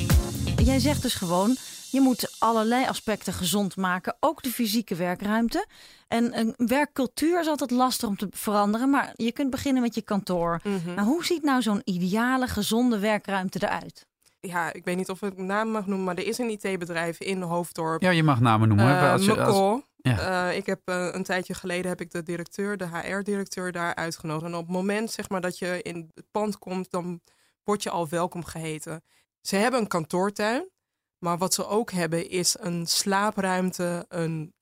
Jij 0.56 0.80
zegt 0.80 1.02
dus 1.02 1.14
gewoon, 1.14 1.58
je 1.92 2.02
moet 2.02 2.36
allerlei 2.40 2.86
aspecten 2.88 3.34
gezond 3.34 3.76
maken, 3.76 4.16
ook 4.20 4.44
de 4.44 4.50
fysieke 4.50 4.96
werkruimte. 4.96 5.66
En 6.08 6.40
een 6.40 6.54
werkcultuur 6.58 7.40
is 7.40 7.48
altijd 7.48 7.72
lastig 7.72 8.10
om 8.10 8.18
te 8.18 8.28
veranderen, 8.32 8.90
maar 8.90 9.14
je 9.16 9.32
kunt 9.32 9.50
beginnen 9.50 9.82
met 9.82 9.96
je 9.96 10.02
kantoor. 10.02 10.62
Nou, 10.86 11.02
hoe 11.08 11.26
ziet 11.26 11.44
nou 11.44 11.62
zo'n 11.62 11.82
ideale, 11.84 12.48
gezonde 12.48 13.00
werkruimte 13.00 13.60
eruit? 13.64 14.08
Ja, 14.40 14.74
ik 14.74 14.86
weet 14.86 14.98
niet 14.98 15.10
of 15.10 15.22
ik 15.22 15.38
naam 15.38 15.70
mag 15.70 15.86
noemen, 15.86 16.06
maar 16.06 16.16
er 16.16 16.28
is 16.28 16.38
een 16.38 16.50
IT-bedrijf 16.50 17.20
in 17.20 17.42
Hoofddorp. 17.42 18.02
Ja, 18.02 18.10
je 18.10 18.24
mag 18.24 18.40
namen 18.40 18.68
noemen. 18.68 18.86
hè, 18.88 19.06
Eh, 19.06 19.12
als 19.12 19.26
je- 19.26 19.32
als- 19.44 19.56
McCall. 19.56 19.84
Ja. 19.98 20.50
Eh, 20.50 20.58
ik 20.58 20.66
heb 20.66 20.80
eh, 20.86 21.08
een 21.12 21.24
tijdje 21.24 21.54
geleden 21.54 21.90
heb 21.90 22.02
ik 22.02 22.12
de 22.12 22.24
directeur, 22.24 22.78
de 22.78 22.88
HR-directeur 22.88 23.72
daar 23.72 23.96
uitgenodigd. 23.96 24.46
En 24.52 24.58
op 24.58 24.64
het 24.66 24.76
moment 24.76 25.12
zeg 25.12 25.30
maar, 25.30 25.42
dat 25.42 25.58
je 25.58 25.82
in 25.82 26.12
het 26.16 26.26
pand 26.32 26.58
komt, 26.58 26.92
dan 26.92 27.22
word 27.64 27.84
je 27.84 27.90
al 27.90 28.08
welkom 28.10 28.44
geheten. 28.46 29.04
Ze 29.42 29.56
hebben 29.56 29.80
een 29.80 29.88
kantoortuin, 29.88 30.70
maar 31.22 31.38
wat 31.38 31.54
ze 31.54 31.68
ook 31.68 31.92
hebben 31.92 32.30
is 32.30 32.56
een 32.60 32.88
slaapruimte, 32.88 34.06
een, 34.10 34.54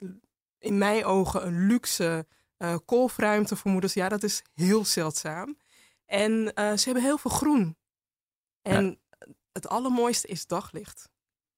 in 0.59 0.77
mijn 0.77 1.05
ogen 1.05 1.45
een 1.47 1.67
luxe 1.67 2.27
eh 2.57 2.75
kolfruimte 2.85 3.55
voor 3.55 3.71
moeders. 3.71 3.93
Ja, 3.93 4.09
dat 4.09 4.23
is 4.23 4.41
heel 4.53 4.85
zeldzaam. 4.85 5.57
En 6.05 6.53
eh, 6.53 6.73
ze 6.77 6.83
hebben 6.85 7.03
heel 7.03 7.17
veel 7.17 7.31
groen. 7.31 7.77
En 8.61 8.99
het 9.51 9.67
allermooiste 9.67 10.27
is 10.27 10.45
daglicht. 10.47 11.09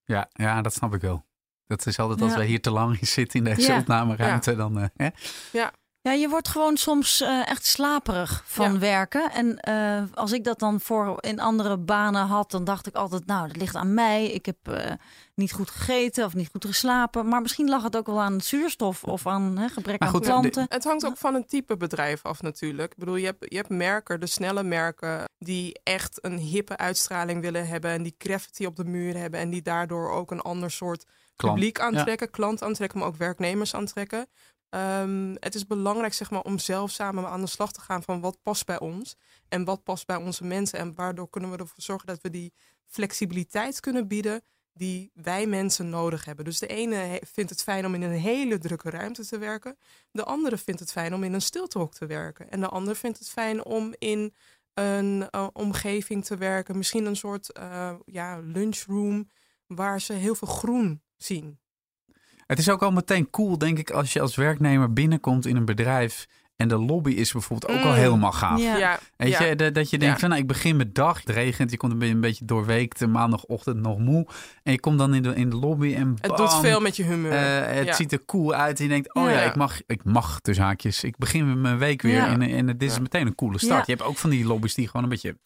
ja, 0.03 0.29
ja, 0.31 0.61
dat 0.61 0.73
snap 0.73 0.93
ik 0.93 1.01
wel. 1.01 1.25
Dat 1.65 1.85
is 1.85 1.99
altijd 1.99 2.21
als 2.21 2.35
wij 2.35 2.45
hier 2.45 2.61
te 2.61 2.71
lang 2.71 3.07
zitten 3.07 3.39
in 3.39 3.45
deze 3.45 3.71
Ja. 3.71 3.79
opnameruimte, 3.79 4.55
dan... 4.55 4.79
eh, 4.79 4.87
hè? 4.95 5.09
Ja, 5.51 5.73
je 6.01 6.29
wordt 6.29 6.47
gewoon 6.47 6.77
soms 6.77 7.21
eh, 7.21 7.47
echt 7.49 7.65
slaperig 7.65 8.43
van 8.45 8.73
Ja. 8.73 8.79
werken. 8.79 9.31
En 9.31 9.59
eh, 9.59 10.03
als 10.13 10.31
ik 10.31 10.43
dat 10.43 10.59
dan 10.59 10.79
voor 10.79 11.17
in 11.19 11.39
andere 11.39 11.77
banen 11.77 12.25
had, 12.25 12.51
dan 12.51 12.63
dacht 12.63 12.87
ik 12.87 12.95
altijd, 12.95 13.25
nou, 13.25 13.47
dat 13.47 13.57
ligt 13.57 13.75
aan 13.75 13.93
mij. 13.93 14.25
Ik 14.25 14.45
heb 14.45 14.57
eh, 14.63 14.91
niet 15.35 15.51
goed 15.53 15.69
gegeten 15.69 16.25
of 16.25 16.33
niet 16.33 16.49
goed 16.51 16.65
geslapen. 16.65 17.27
Maar 17.27 17.41
misschien 17.41 17.69
lag 17.69 17.83
het 17.83 17.97
ook 17.97 18.05
wel 18.05 18.21
aan 18.21 18.41
zuurstof 18.41 19.03
of 19.03 19.27
aan 19.27 19.57
hè, 19.57 19.67
gebrek 19.69 19.99
Maar 19.99 20.07
aan 20.07 20.13
goed, 20.13 20.23
planten. 20.23 20.65
Het 20.69 20.83
hangt 20.83 21.05
ook 21.05 21.17
van 21.17 21.35
een 21.35 21.45
type 21.45 21.77
bedrijf 21.77 22.25
af 22.25 22.41
natuurlijk. 22.41 22.91
Ik 22.91 22.97
bedoel, 22.97 23.15
je 23.15 23.25
hebt, 23.25 23.45
je 23.49 23.55
hebt 23.55 23.69
merken, 23.69 24.19
de 24.19 24.27
snelle 24.27 24.63
merken, 24.63 25.23
die 25.37 25.79
echt 25.83 26.17
een 26.25 26.37
hippe 26.37 26.77
uitstraling 26.77 27.41
willen 27.41 27.67
hebben. 27.67 27.91
En 27.91 28.03
die 28.03 28.15
graffiti 28.17 28.65
op 28.65 28.75
de 28.75 28.85
muur 28.85 29.17
hebben. 29.17 29.39
En 29.39 29.49
die 29.49 29.61
daardoor 29.61 30.11
ook 30.11 30.31
een 30.31 30.41
ander 30.41 30.71
soort 30.71 31.05
publiek 31.35 31.79
aantrekken, 31.79 32.29
klant 32.29 32.63
aantrekken, 32.63 32.99
maar 32.99 33.07
ook 33.07 33.15
werknemers 33.15 33.75
aantrekken. 33.75 34.27
Ehm, 34.71 35.35
het 35.39 35.55
is 35.55 35.67
belangrijk 35.67 36.13
zeg 36.13 36.31
maar, 36.31 36.41
om 36.41 36.59
zelf 36.59 36.91
samen 36.91 37.27
aan 37.27 37.41
de 37.41 37.47
slag 37.47 37.71
te 37.71 37.81
gaan 37.81 38.03
van 38.03 38.21
wat 38.21 38.41
past 38.41 38.65
bij 38.65 38.79
ons 38.79 39.15
en 39.49 39.63
wat 39.63 39.83
past 39.83 40.05
bij 40.05 40.15
onze 40.15 40.43
mensen. 40.43 40.79
En 40.79 40.95
waardoor 40.95 41.29
kunnen 41.29 41.51
we 41.51 41.57
ervoor 41.57 41.81
zorgen 41.81 42.07
dat 42.07 42.21
we 42.21 42.29
die 42.29 42.53
flexibiliteit 42.85 43.79
kunnen 43.79 44.07
bieden 44.07 44.41
die 44.73 45.11
wij 45.13 45.47
mensen 45.47 45.89
nodig 45.89 46.25
hebben. 46.25 46.45
Dus 46.45 46.59
de 46.59 46.67
ene 46.67 47.21
vindt 47.25 47.49
het 47.49 47.63
fijn 47.63 47.85
om 47.85 47.95
in 47.95 48.01
een 48.01 48.19
hele 48.19 48.57
drukke 48.57 48.89
ruimte 48.89 49.25
te 49.25 49.37
werken. 49.37 49.77
De 50.11 50.23
andere 50.23 50.57
vindt 50.57 50.79
het 50.79 50.91
fijn 50.91 51.13
om 51.13 51.23
in 51.23 51.33
een 51.33 51.41
stiltehok 51.41 51.93
te 51.93 52.05
werken. 52.05 52.49
En 52.51 52.59
de 52.59 52.67
ander 52.67 52.95
vindt 52.95 53.19
het 53.19 53.29
fijn 53.29 53.65
om 53.65 53.93
in 53.97 54.33
een 54.73 55.29
eh, 55.29 55.47
omgeving 55.53 56.25
te 56.25 56.37
werken. 56.37 56.77
Misschien 56.77 57.05
een 57.05 57.15
soort 57.15 57.51
eh, 57.51 57.93
ja, 58.05 58.39
lunchroom 58.39 59.29
waar 59.67 60.01
ze 60.01 60.13
heel 60.13 60.35
veel 60.35 60.47
groen 60.47 61.01
zien. 61.17 61.59
Het 62.51 62.59
is 62.59 62.69
ook 62.69 62.81
al 62.83 62.91
meteen 62.91 63.29
cool, 63.29 63.57
denk 63.57 63.77
ik, 63.79 63.89
als 63.89 64.13
je 64.13 64.21
als 64.21 64.35
werknemer 64.35 64.93
binnenkomt 64.93 65.45
in 65.45 65.55
een 65.55 65.65
bedrijf. 65.65 66.27
En 66.55 66.67
de 66.67 66.77
lobby 66.77 67.11
is 67.11 67.31
bijvoorbeeld 67.31 67.71
ook 67.71 67.83
al 67.83 67.89
Mm. 67.91 67.95
helemaal 67.97 68.31
gaaf. 68.31 68.59
Ja. 68.61 68.77
Ja, 68.77 68.99
Weet 69.17 69.31
ja. 69.31 69.43
je, 69.43 69.55
dat, 69.55 69.73
dat 69.73 69.89
je 69.89 69.97
denkt 69.97 70.13
Ja. 70.13 70.19
van 70.19 70.29
nou, 70.29 70.41
ik 70.41 70.47
begin 70.47 70.75
met 70.75 70.95
dag, 70.95 71.19
het 71.19 71.29
regent, 71.29 71.71
je 71.71 71.77
komt 71.77 72.01
een 72.01 72.19
beetje, 72.21 72.45
doorweekt, 72.45 73.07
maandagochtend 73.07 73.79
nog 73.81 73.97
moe. 73.99 74.27
En 74.63 74.71
je 74.71 74.79
komt 74.79 74.97
dan 74.97 75.13
in 75.13 75.21
de, 75.23 75.35
in 75.35 75.49
de 75.49 75.55
lobby 75.55 75.93
en 75.95 76.07
Het 76.21 76.27
bam, 76.27 76.35
doet 76.37 76.53
veel 76.53 76.79
met 76.81 76.95
je 76.95 77.03
humeur. 77.03 77.31
eh, 77.31 77.75
het 77.75 77.85
Ja. 77.85 77.93
ziet 77.93 78.11
er 78.11 78.25
cool 78.25 78.53
uit. 78.53 78.77
En 78.77 78.83
je 78.83 78.89
denkt, 78.89 79.13
oh 79.13 79.23
ja, 79.23 79.31
Ja. 79.31 79.41
ik 79.41 79.55
mag, 79.55 79.79
ik 79.87 80.03
mag 80.03 80.39
tussen 80.39 80.65
haakjes. 80.65 81.03
Ik 81.03 81.17
begin 81.17 81.61
mijn 81.61 81.77
week 81.77 82.01
weer 82.01 82.13
Ja. 82.15 82.27
en, 82.27 82.41
en 82.41 82.65
dit 82.65 82.81
is 82.89 82.95
Ja. 82.95 83.01
meteen 83.01 83.27
een 83.27 83.35
coole 83.35 83.57
start. 83.59 83.77
Ja. 83.79 83.83
Je 83.85 83.91
hebt 83.93 84.03
ook 84.09 84.17
van 84.17 84.29
die 84.29 84.45
lobby's 84.45 84.73
die 84.73 84.87
gewoon 84.87 85.03
een 85.03 85.09
beetje 85.09 85.37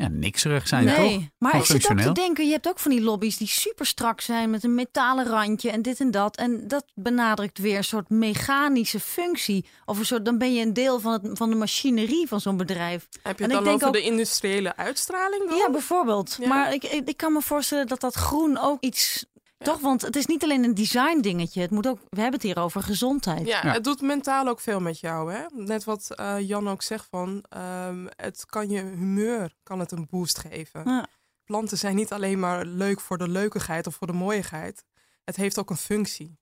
ja, 0.00 0.08
nikserig 0.08 0.68
zijn, 0.68 0.86
toch? 0.86 0.96
Nee, 0.96 1.30
maar 1.38 1.50
Gewoon 1.50 1.64
ik 1.66 1.70
zit 1.70 1.76
ook 1.76 1.80
te 1.82 1.86
functioneel. 1.86 2.14
denken, 2.26 2.44
je 2.46 2.52
hebt 2.52 2.68
ook 2.68 2.78
van 2.78 2.90
die 2.90 3.00
lobby's 3.02 3.36
die 3.36 3.48
super 3.48 3.86
strak 3.86 4.20
zijn 4.20 4.50
met 4.50 4.64
een 4.64 4.74
metalen 4.74 5.26
randje 5.26 5.70
en 5.70 5.82
dit 5.82 6.00
en 6.00 6.10
dat. 6.10 6.36
En 6.36 6.68
dat 6.68 6.84
benadrukt 6.94 7.58
weer 7.58 7.76
een 7.76 7.84
soort 7.84 8.08
mechanische 8.08 9.00
functie. 9.00 9.64
Of 9.84 9.98
een 9.98 10.06
soort, 10.06 10.24
dan 10.24 10.38
ben 10.38 10.54
je 10.54 10.62
een 10.62 10.72
deel 10.72 11.00
van, 11.00 11.12
het, 11.12 11.22
van 11.32 11.50
de 11.50 11.56
machinerie 11.56 12.28
van 12.28 12.40
zo'n 12.40 12.56
bedrijf. 12.56 13.08
Heb 13.22 13.38
je 13.38 13.44
En 13.44 13.50
het 13.50 13.58
ik 13.58 13.64
dan 13.64 13.64
denk 13.64 13.74
over 13.74 13.86
ook- 13.86 13.92
de 13.92 14.02
industriële 14.02 14.76
uitstraling? 14.76 15.48
Dan? 15.48 15.58
Ja, 15.58 15.70
bijvoorbeeld. 15.70 16.36
Ja. 16.40 16.48
Maar 16.48 16.72
ik, 16.72 16.84
ik, 16.84 17.08
ik 17.08 17.16
kan 17.16 17.32
me 17.32 17.40
voorstellen 17.42 17.86
dat 17.86 18.00
dat 18.00 18.14
groen 18.14 18.58
ook 18.58 18.80
iets... 18.80 19.24
Toch, 19.64 19.80
want 19.80 20.02
het 20.02 20.16
is 20.16 20.26
niet 20.26 20.42
alleen 20.42 20.64
een 20.64 20.74
design 20.74 21.20
dingetje. 21.20 21.60
Het 21.60 21.70
moet 21.70 21.86
ook, 21.86 21.98
we 22.08 22.20
hebben 22.20 22.32
het 22.40 22.42
hier 22.42 22.58
over 22.58 22.82
gezondheid. 22.82 23.46
Ja, 23.46 23.60
Ja. 23.66 23.72
het 23.72 23.84
doet 23.84 24.00
mentaal 24.00 24.48
ook 24.48 24.60
veel 24.60 24.80
met 24.80 25.00
jou. 25.00 25.32
Hè? 25.32 25.42
Net 25.54 25.84
wat 25.84 26.10
eh, 26.14 26.36
Jan 26.40 26.68
ook 26.68 26.82
zegt 26.82 27.06
van, 27.10 27.44
ehm, 27.48 28.06
het 28.16 28.46
kan 28.46 28.68
je 28.68 28.80
humeur 28.80 29.54
kan 29.62 29.78
het 29.80 29.92
een 29.92 30.06
boost 30.10 30.38
geven. 30.38 30.82
Ja. 30.84 31.06
Planten 31.44 31.78
zijn 31.78 31.96
niet 31.96 32.12
alleen 32.12 32.38
maar 32.38 32.64
leuk 32.64 33.00
voor 33.00 33.18
de 33.18 33.28
leukigheid 33.28 33.86
of 33.86 33.94
voor 33.94 34.06
de 34.06 34.12
mooiigheid. 34.12 34.84
Het 35.24 35.36
heeft 35.36 35.58
ook 35.58 35.70
een 35.70 35.76
functie. 35.76 36.38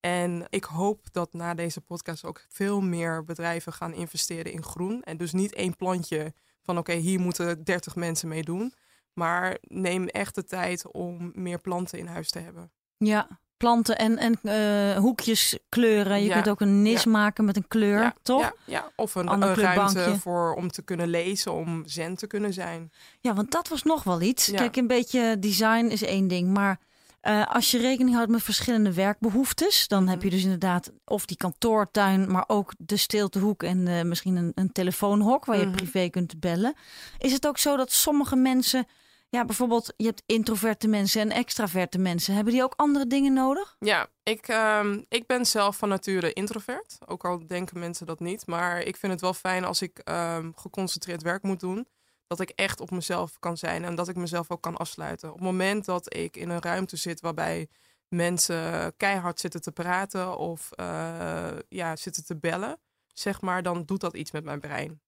En 0.00 0.46
ik 0.48 0.64
hoop 0.64 1.06
dat 1.12 1.32
na 1.32 1.54
deze 1.54 1.80
podcast 1.80 2.24
ook 2.24 2.44
veel 2.48 2.80
meer 2.80 3.24
bedrijven 3.24 3.72
gaan 3.72 3.92
investeren 3.94 4.52
in 4.52 4.62
groen. 4.64 5.02
En 5.02 5.16
dus 5.16 5.32
niet 5.32 5.54
één 5.54 5.76
plantje 5.76 6.34
van 6.62 6.78
oké, 6.78 6.92
hier 6.92 7.20
moeten 7.20 7.64
30 7.64 7.96
mensen 7.96 8.28
mee 8.28 8.42
doen. 8.42 8.74
Maar 9.12 9.56
neem 9.60 10.06
echt 10.06 10.34
de 10.34 10.44
tijd 10.44 10.90
om 10.92 11.30
meer 11.34 11.58
planten 11.60 11.98
in 11.98 12.06
huis 12.06 12.30
te 12.30 12.38
hebben. 12.38 12.70
Ja, 12.96 13.28
planten 13.56 13.98
en, 13.98 14.18
en 14.18 14.38
eh, 14.42 14.98
hoekjes 14.98 15.58
kleuren. 15.68 16.20
Je 16.22 16.26
Ja. 16.28 16.34
kunt 16.34 16.48
ook 16.48 16.60
een 16.60 16.82
nis 16.82 17.02
Ja. 17.02 17.10
maken 17.10 17.44
met 17.44 17.56
een 17.56 17.68
kleur, 17.68 18.00
Ja, 18.00 18.14
toch? 18.22 18.40
Ja, 18.40 18.52
ja. 18.64 18.90
of 18.96 19.14
een, 19.14 19.28
Ander 19.28 19.48
een 19.48 19.54
ruimte 19.54 20.16
voor, 20.20 20.54
om 20.54 20.70
te 20.70 20.82
kunnen 20.82 21.08
lezen, 21.08 21.52
om 21.52 21.82
zen 21.86 22.14
te 22.16 22.26
kunnen 22.26 22.52
zijn. 22.52 22.92
Ja, 23.20 23.34
want 23.34 23.50
dat 23.50 23.68
was 23.68 23.82
nog 23.82 24.02
wel 24.04 24.20
iets. 24.20 24.50
Kijk, 24.50 24.76
een 24.76 24.86
beetje 24.86 25.38
design 25.38 25.84
is 25.86 26.02
één 26.02 26.28
ding. 26.28 26.48
Maar 26.48 26.78
eh, 27.20 27.46
als 27.46 27.70
je 27.70 27.78
rekening 27.78 28.14
houdt 28.16 28.30
met 28.30 28.42
verschillende 28.42 28.92
werkbehoeftes, 28.94 29.88
dan 29.88 30.08
heb 30.08 30.22
je 30.22 30.30
dus 30.30 30.42
inderdaad 30.42 30.90
of 31.04 31.26
die 31.26 31.36
kantoortuin, 31.36 32.30
maar 32.30 32.44
ook 32.46 32.72
de 32.78 32.96
stiltehoek 32.96 33.62
en 33.62 33.88
eh, 33.88 34.02
misschien 34.02 34.36
een, 34.36 34.52
een 34.54 34.72
telefoonhok 34.72 35.44
waar 35.44 35.58
je 35.58 35.66
Mhm. 35.66 35.76
privé 35.76 36.08
kunt 36.08 36.40
bellen. 36.40 36.74
Is 37.18 37.32
het 37.32 37.46
ook 37.46 37.58
zo 37.58 37.76
dat 37.76 37.92
sommige 37.92 38.36
mensen, 38.36 38.86
ja, 39.28 39.44
bijvoorbeeld 39.44 39.92
je 39.96 40.06
hebt 40.06 40.22
introverte 40.26 40.88
mensen 40.88 41.20
en 41.20 41.30
extraverte 41.30 41.98
mensen, 41.98 42.34
hebben 42.34 42.52
die 42.52 42.62
ook 42.62 42.74
andere 42.76 43.06
dingen 43.06 43.32
nodig? 43.32 43.76
Ja, 43.78 44.06
ik, 44.22 44.48
ehm, 44.48 45.00
ik 45.08 45.26
ben 45.26 45.46
zelf 45.46 45.76
van 45.76 45.88
nature 45.88 46.32
introvert. 46.32 46.98
Ook 47.06 47.24
al 47.24 47.46
denken 47.46 47.78
mensen 47.78 48.06
dat 48.06 48.20
niet. 48.20 48.46
Maar 48.46 48.80
ik 48.82 48.96
vind 48.96 49.12
het 49.12 49.20
wel 49.20 49.34
fijn 49.34 49.64
als 49.64 49.82
ik 49.82 49.98
ehm, 49.98 50.50
geconcentreerd 50.54 51.22
werk 51.22 51.42
moet 51.42 51.60
doen. 51.60 51.86
Dat 52.30 52.40
ik 52.40 52.50
echt 52.50 52.80
op 52.80 52.90
mezelf 52.90 53.38
kan 53.38 53.56
zijn 53.56 53.84
en 53.84 53.94
dat 53.94 54.08
ik 54.08 54.16
mezelf 54.16 54.50
ook 54.50 54.62
kan 54.62 54.76
afsluiten. 54.76 55.28
Op 55.28 55.34
het 55.34 55.44
moment 55.44 55.84
dat 55.84 56.14
ik 56.16 56.36
in 56.36 56.48
een 56.48 56.62
ruimte 56.62 56.96
zit 56.96 57.20
waarbij 57.20 57.68
mensen 58.08 58.96
keihard 58.96 59.40
zitten 59.40 59.60
te 59.60 59.72
praten 59.72 60.36
of 60.36 60.72
eh, 60.72 61.58
ja, 61.68 61.96
zitten 61.96 62.24
te 62.24 62.36
bellen, 62.36 62.80
zeg 63.12 63.40
maar, 63.40 63.62
dan 63.62 63.84
doet 63.84 64.00
dat 64.00 64.14
iets 64.14 64.30
met 64.30 64.44
mijn 64.44 64.60
brein. 64.60 65.00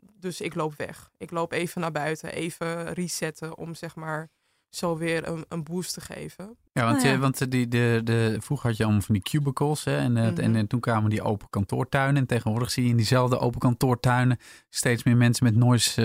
Dus 0.00 0.40
ik 0.40 0.54
loop 0.54 0.74
weg. 0.76 1.10
Ik 1.16 1.30
loop 1.30 1.52
even 1.52 1.80
naar 1.80 1.92
buiten, 1.92 2.32
even 2.32 2.92
resetten 2.92 3.56
om 3.56 3.74
zeg 3.74 3.94
maar 3.94 4.30
zo 4.68 4.96
weer 4.96 5.28
een, 5.28 5.44
een 5.48 5.62
boost 5.64 5.94
te 5.94 6.00
geven. 6.00 6.56
Ja, 6.72 6.84
want, 6.84 6.96
Oh 6.96 7.02
ja. 7.04 7.10
je- 7.10 7.18
want 7.18 7.50
die, 7.50 7.68
de, 7.68 8.00
de, 8.04 8.36
vroeger 8.40 8.68
had 8.68 8.76
je 8.76 8.82
allemaal 8.84 9.02
van 9.02 9.14
die 9.14 9.22
cubicles. 9.22 9.84
Hè, 9.84 9.96
en, 9.98 10.16
eh, 10.16 10.30
Mhm. 10.30 10.40
en, 10.40 10.56
en 10.56 10.66
toen 10.66 10.80
kwamen 10.80 11.10
die 11.10 11.22
open 11.22 11.46
kantoortuinen. 11.50 12.16
En 12.16 12.26
tegenwoordig 12.26 12.70
zie 12.70 12.84
je 12.84 12.90
in 12.90 12.96
diezelfde 12.96 13.38
open 13.38 13.60
kantoortuinen 13.60 14.38
steeds 14.68 15.02
meer 15.04 15.16
mensen 15.16 15.44
met 15.44 15.54
noise 15.56 16.02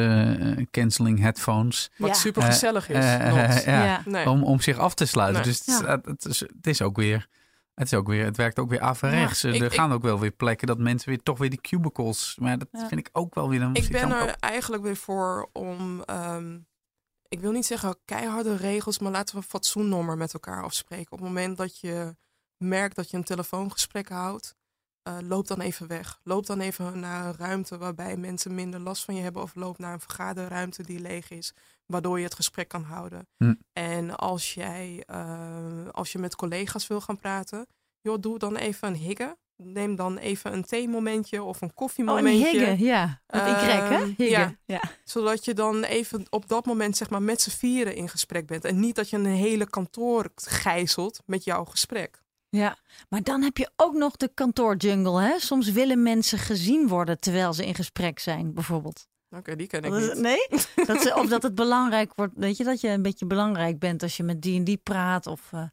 eh, 0.58 0.66
cancelling 0.72 1.20
headphones. 1.20 1.92
Wat 1.98 2.10
Ja. 2.10 2.16
super 2.16 2.42
gezellig 2.42 2.90
is. 2.90 2.96
Eh, 2.96 3.64
ja, 3.66 3.84
Ja. 3.86 4.02
Nee. 4.06 4.30
Om, 4.30 4.44
om 4.44 4.60
zich 4.60 4.78
af 4.78 4.94
te 4.94 5.06
sluiten. 5.06 5.42
Nee. 5.42 5.50
Dus 5.52 5.60
het, 5.60 5.68
is- 5.68 5.80
Ja. 5.80 6.00
het, 6.04 6.26
is, 6.26 6.40
het 6.40 6.68
is 6.68 6.82
ook 6.82 6.96
weer. 6.96 7.28
Het, 7.74 7.86
is 7.86 7.94
ook 7.94 8.08
weer, 8.08 8.26
het 8.26 8.38
werkt 8.38 8.60
ook 8.60 8.70
weer 8.70 8.82
averechts. 8.82 9.44
ik- 9.44 9.56
er 9.56 9.64
ik- 9.64 9.74
gaan 9.74 9.92
ook 9.94 10.02
wel 10.02 10.20
weer 10.20 10.32
plekken 10.32 10.68
dat 10.68 10.78
mensen 10.78 11.10
weer 11.10 11.24
toch 11.24 11.38
weer 11.38 11.50
die 11.50 11.62
cubicles. 11.62 12.38
Maar 12.40 12.58
dat 12.58 12.68
Ja. 12.72 12.88
vind 12.88 13.00
ik 13.00 13.10
ook 13.12 13.36
wel 13.36 13.50
weer 13.50 13.62
een. 13.62 13.74
Ik 13.76 13.90
ben 13.92 14.12
er 14.12 14.22
ook- 14.22 14.36
eigenlijk 14.40 14.84
weer 14.84 14.96
voor 14.96 15.50
om, 15.54 16.02
ehm, 16.06 16.58
ik 17.34 17.40
wil 17.40 17.52
niet 17.52 17.66
zeggen 17.66 17.98
keiharde 18.06 18.56
regels, 18.56 19.00
maar 19.00 19.12
laten 19.12 19.36
we 19.36 19.42
een 19.42 19.48
fatsoennummer 19.48 20.18
met 20.18 20.34
elkaar 20.34 20.64
afspreken. 20.64 21.12
Op 21.12 21.20
het 21.20 21.28
moment 21.28 21.58
dat 21.58 21.80
je 21.80 22.16
merkt 22.58 22.96
dat 22.96 23.10
je 23.10 23.18
een 23.18 23.24
telefoongesprek 23.24 24.10
houdt, 24.10 24.56
eh, 25.04 25.18
loop 25.22 25.48
dan 25.48 25.62
even 25.62 25.88
weg. 25.88 26.20
Loop 26.24 26.46
dan 26.46 26.60
even 26.60 27.00
naar 27.00 27.26
een 27.26 27.36
ruimte 27.38 27.78
waarbij 27.78 28.18
mensen 28.18 28.56
minder 28.56 28.80
last 28.80 29.04
van 29.04 29.16
je 29.16 29.22
hebben. 29.22 29.42
Of 29.42 29.56
loop 29.56 29.78
naar 29.78 29.94
een 29.94 30.00
vergaderruimte 30.00 30.84
die 30.84 31.00
leeg 31.00 31.30
is, 31.30 31.54
waardoor 31.86 32.18
je 32.18 32.24
het 32.24 32.36
gesprek 32.36 32.68
kan 32.68 32.84
houden. 32.84 33.28
Hm. 33.38 33.54
En 33.74 34.16
als 34.16 34.54
jij, 34.54 35.04
eh, 35.06 35.90
als 35.92 36.12
je 36.12 36.20
met 36.20 36.36
collega's 36.36 36.88
wil 36.88 37.02
gaan 37.02 37.18
praten, 37.18 37.68
joh, 38.02 38.20
doe 38.20 38.40
dan 38.40 38.56
even 38.56 38.88
een 38.88 38.96
higgen. 38.96 39.38
Neem 39.64 39.96
dan 39.96 40.18
even 40.18 40.54
een 40.54 40.64
theemomentje 40.64 41.44
of 41.44 41.56
een 41.56 41.62
Oh, 41.62 41.70
een 41.70 41.74
koffiemomentje. 41.74 42.78
ja. 42.78 43.22
Met 43.28 43.42
Y, 43.42 43.46
hè? 43.48 43.96
Ehm, 43.96 44.14
ja. 44.18 44.56
ja. 44.66 44.82
Zodat 45.04 45.46
je 45.46 45.54
dan 45.54 45.84
even 45.84 46.26
op 46.30 46.48
dat 46.48 46.66
moment 46.66 46.98
zeg 46.98 47.10
maar 47.10 47.22
met 47.22 47.42
z'n 47.42 47.50
vieren 47.50 47.96
in 47.96 48.10
gesprek 48.10 48.46
bent. 48.48 48.66
En 48.66 48.80
niet 48.80 48.96
dat 48.96 49.10
je 49.10 49.18
een 49.18 49.26
hele 49.26 49.70
kantoor 49.70 50.30
gijzelt 50.36 51.22
met 51.26 51.44
jouw 51.44 51.66
gesprek. 51.66 52.22
Ja, 52.50 52.78
maar 53.10 53.24
dan 53.24 53.42
heb 53.42 53.58
je 53.58 53.70
ook 53.76 53.94
nog 53.94 54.16
de 54.18 54.32
kantoorjungle. 54.34 55.22
Hè? 55.22 55.40
Soms 55.40 55.72
willen 55.72 56.04
mensen 56.04 56.38
gezien 56.38 56.88
worden 56.88 57.20
terwijl 57.20 57.54
ze 57.54 57.66
in 57.66 57.76
gesprek 57.76 58.20
zijn, 58.20 58.54
bijvoorbeeld. 58.54 59.08
Oké, 59.38 59.56
die 59.56 59.68
ken 59.68 59.84
ik 59.84 59.92
niet. 59.94 60.14
nee? 60.20 60.48
Dat 60.88 61.02
ze, 61.02 61.16
of 61.16 61.28
dat 61.28 61.44
het 61.44 61.56
belangrijk 61.56 62.12
wordt, 62.16 62.34
weet 62.36 62.58
je, 62.58 62.64
dat 62.64 62.82
je 62.82 62.88
een 62.88 63.02
beetje 63.02 63.26
belangrijk 63.26 63.80
bent 63.80 64.04
als 64.04 64.18
je 64.18 64.24
met 64.24 64.42
die 64.42 64.58
en 64.58 64.64
die 64.64 64.78
praat. 64.78 65.28
Of, 65.28 65.42
eh, 65.52 65.64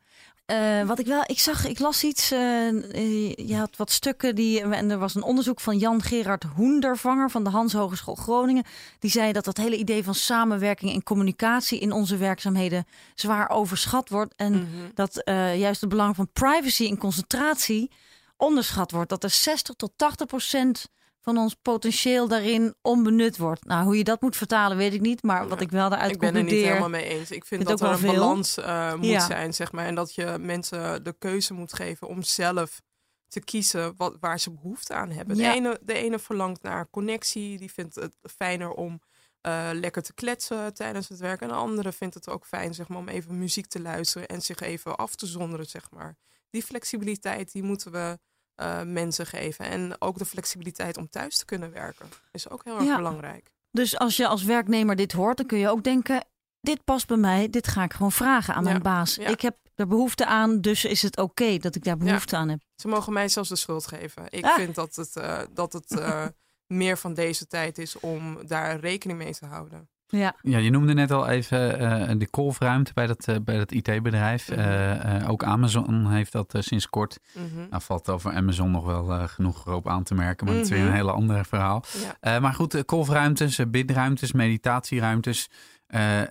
eh, 0.50 0.86
wat 0.86 0.98
ik 0.98 1.06
wel, 1.06 1.22
ik 1.26 1.38
zag, 1.38 1.66
ik 1.66 1.78
las 1.78 2.04
iets, 2.04 2.30
eh, 2.30 2.68
eh, 2.68 3.34
je 3.36 3.56
had 3.56 3.76
wat 3.76 3.90
stukken 3.90 4.34
die, 4.34 4.60
en 4.60 4.90
er 4.90 4.98
was 4.98 5.14
een 5.14 5.22
onderzoek 5.22 5.60
van 5.60 5.78
Jan 5.78 6.02
Gerard 6.02 6.44
Hoendervanger 6.44 7.30
van 7.30 7.44
de 7.44 7.50
Hans 7.50 7.72
Hogeschool 7.72 8.14
Groningen. 8.14 8.64
Die 8.98 9.10
zei 9.10 9.32
dat 9.32 9.44
dat 9.44 9.56
hele 9.56 9.76
idee 9.76 10.04
van 10.04 10.14
samenwerking 10.14 10.92
en 10.92 11.02
communicatie 11.02 11.80
in 11.80 11.92
onze 11.92 12.16
werkzaamheden 12.16 12.86
zwaar 13.14 13.50
overschat 13.50 14.08
wordt. 14.08 14.34
En 14.36 14.52
Mhm. 14.52 14.66
dat 14.94 15.22
juist 15.56 15.80
het 15.80 15.90
belang 15.90 16.16
van 16.16 16.28
privacy 16.32 16.86
en 16.86 16.98
concentratie 16.98 17.90
onderschat 18.36 18.90
wordt. 18.90 19.08
Dat 19.10 19.24
er 19.24 19.30
60 19.30 19.74
tot 19.74 19.92
80 19.96 20.26
procent 20.26 20.88
van 21.20 21.38
ons 21.38 21.54
potentieel 21.54 22.28
daarin 22.28 22.74
onbenut 22.82 23.36
wordt. 23.36 23.64
Nou, 23.64 23.84
hoe 23.84 23.96
je 23.96 24.04
dat 24.04 24.20
moet 24.20 24.36
vertalen, 24.36 24.76
weet 24.76 24.94
ik 24.94 25.00
niet. 25.00 25.22
Maar 25.22 25.48
wat 25.48 25.60
ik 25.60 25.70
wel 25.70 25.88
daaruit 25.90 26.10
Ik 26.10 26.18
ben 26.18 26.28
er 26.28 26.34
niet 26.34 26.42
concludeer... 26.42 26.68
helemaal 26.68 26.88
mee 27.00 27.04
eens. 27.04 27.30
Ik 27.30 27.44
vind 27.44 27.66
dat 27.66 27.80
er 27.80 27.88
een 27.90 27.98
veel. 27.98 28.12
balans 28.12 28.56
eh, 28.56 28.94
moet 28.94 29.04
Ja. 29.06 29.26
zijn, 29.26 29.54
zeg 29.54 29.72
maar. 29.72 29.86
En 29.86 29.94
dat 29.94 30.14
je 30.14 30.36
mensen 30.40 31.04
de 31.04 31.14
keuze 31.18 31.54
moet 31.54 31.72
geven 31.72 32.08
om 32.08 32.22
zelf 32.22 32.80
te 33.28 33.40
kiezen 33.40 33.94
wat, 33.96 34.16
waar 34.20 34.40
ze 34.40 34.50
behoefte 34.52 34.94
aan 34.94 35.10
hebben. 35.10 35.36
Ja. 35.36 35.50
De, 35.50 35.56
ene, 35.56 35.78
de 35.82 35.92
ene 35.94 36.18
verlangt 36.18 36.62
naar 36.62 36.90
connectie, 36.90 37.58
die 37.58 37.72
vindt 37.72 37.94
het 37.94 38.16
fijner 38.36 38.70
om 38.70 39.00
eh, 39.40 39.68
lekker 39.72 40.02
te 40.02 40.14
kletsen 40.14 40.74
tijdens 40.74 41.08
het 41.08 41.18
werk. 41.18 41.40
En 41.40 41.48
de 41.48 41.54
andere 41.54 41.92
vindt 41.92 42.14
het 42.14 42.28
ook 42.28 42.46
fijn 42.46 42.74
zeg 42.74 42.88
maar, 42.88 42.98
om 42.98 43.08
even 43.08 43.38
muziek 43.38 43.66
te 43.66 43.80
luisteren 43.80 44.28
en 44.28 44.40
zich 44.42 44.60
even 44.60 44.96
af 44.96 45.14
te 45.14 45.26
zonderen. 45.26 45.66
Zeg 45.66 45.90
maar. 45.90 46.16
Die 46.50 46.62
flexibiliteit 46.62 47.52
die 47.52 47.62
moeten 47.62 47.92
we 47.92 48.18
eh, 48.60 48.82
mensen 48.82 49.26
geven. 49.26 49.64
En 49.64 50.00
ook 50.00 50.18
de 50.18 50.24
flexibiliteit 50.24 50.96
om 50.96 51.08
thuis 51.08 51.36
te 51.36 51.44
kunnen 51.44 51.70
werken 51.72 52.08
is 52.32 52.48
ook 52.48 52.64
heel 52.64 52.74
erg 52.76 52.84
Ja. 52.84 52.96
belangrijk. 52.96 53.50
Dus 53.70 53.98
als 53.98 54.16
je 54.16 54.26
als 54.26 54.42
werknemer 54.42 54.96
dit 54.96 55.12
hoort, 55.12 55.36
dan 55.36 55.46
kun 55.46 55.58
je 55.58 55.68
ook 55.68 55.82
denken: 55.84 56.24
dit 56.60 56.84
past 56.84 57.06
bij 57.06 57.16
mij, 57.16 57.48
dit 57.50 57.68
ga 57.68 57.82
ik 57.84 57.92
gewoon 57.92 58.12
vragen 58.12 58.54
aan 58.54 58.64
Ja, 58.64 58.70
mijn 58.70 58.82
baas. 58.82 59.14
ja. 59.14 59.26
Ik 59.28 59.40
heb 59.40 59.56
er 59.74 59.86
behoefte 59.86 60.26
aan, 60.26 60.60
dus 60.60 60.84
is 60.84 61.02
het 61.02 61.16
oké 61.18 61.56
dat 61.56 61.74
ik 61.74 61.84
daar 61.84 61.96
behoefte 61.96 62.36
aan 62.36 62.48
heb. 62.48 62.60
Ze 62.74 62.88
mogen 62.88 63.12
mij 63.12 63.28
zelfs 63.28 63.48
de 63.48 63.56
schuld 63.56 63.86
geven. 63.86 64.24
Ik 64.30 64.44
Ah. 64.44 64.54
vind 64.54 64.74
dat 64.74 64.96
het, 64.96 65.16
eh, 65.16 65.40
dat 65.52 65.72
het 65.72 65.98
eh, 65.98 66.26
meer 66.66 66.98
van 66.98 67.14
deze 67.14 67.46
tijd 67.46 67.78
is 67.78 68.00
om 68.00 68.46
daar 68.46 68.80
rekening 68.80 69.18
mee 69.18 69.32
te 69.34 69.46
houden. 69.46 69.89
Ja, 70.10 70.34
Ja, 70.42 70.58
je 70.58 70.70
noemde 70.70 70.94
net 70.94 71.10
al 71.10 71.28
even 71.28 71.78
eh, 71.78 72.18
de 72.18 72.28
kolfruimte 72.30 72.92
bij 72.94 73.06
dat, 73.06 73.28
eh, 73.28 73.36
bij 73.44 73.56
dat 73.56 73.72
IT-bedrijf. 73.72 74.48
Mhm. 74.50 74.58
Eh, 74.60 75.30
ook 75.30 75.44
Amazon 75.44 76.10
heeft 76.10 76.32
dat 76.32 76.54
sinds 76.58 76.88
kort. 76.88 77.18
Mhm. 77.34 77.68
Nou 77.70 77.82
valt 77.82 78.08
over 78.08 78.32
Amazon 78.32 78.70
nog 78.70 78.84
wel 78.84 79.28
genoeg 79.28 79.66
op 79.74 79.88
aan 79.88 80.02
te 80.02 80.14
merken, 80.14 80.46
maar 80.46 80.54
dat 80.54 80.64
is 80.64 80.70
weer 80.70 80.78
Mhm. 80.78 80.88
een 80.88 80.94
hele 80.94 81.12
andere 81.12 81.44
verhaal. 81.44 81.84
Ja. 82.20 82.40
Maar 82.40 82.54
goed, 82.54 82.84
kolfruimtes, 82.84 83.60
bidruimtes, 83.70 84.32
meditatieruimtes. 84.32 85.48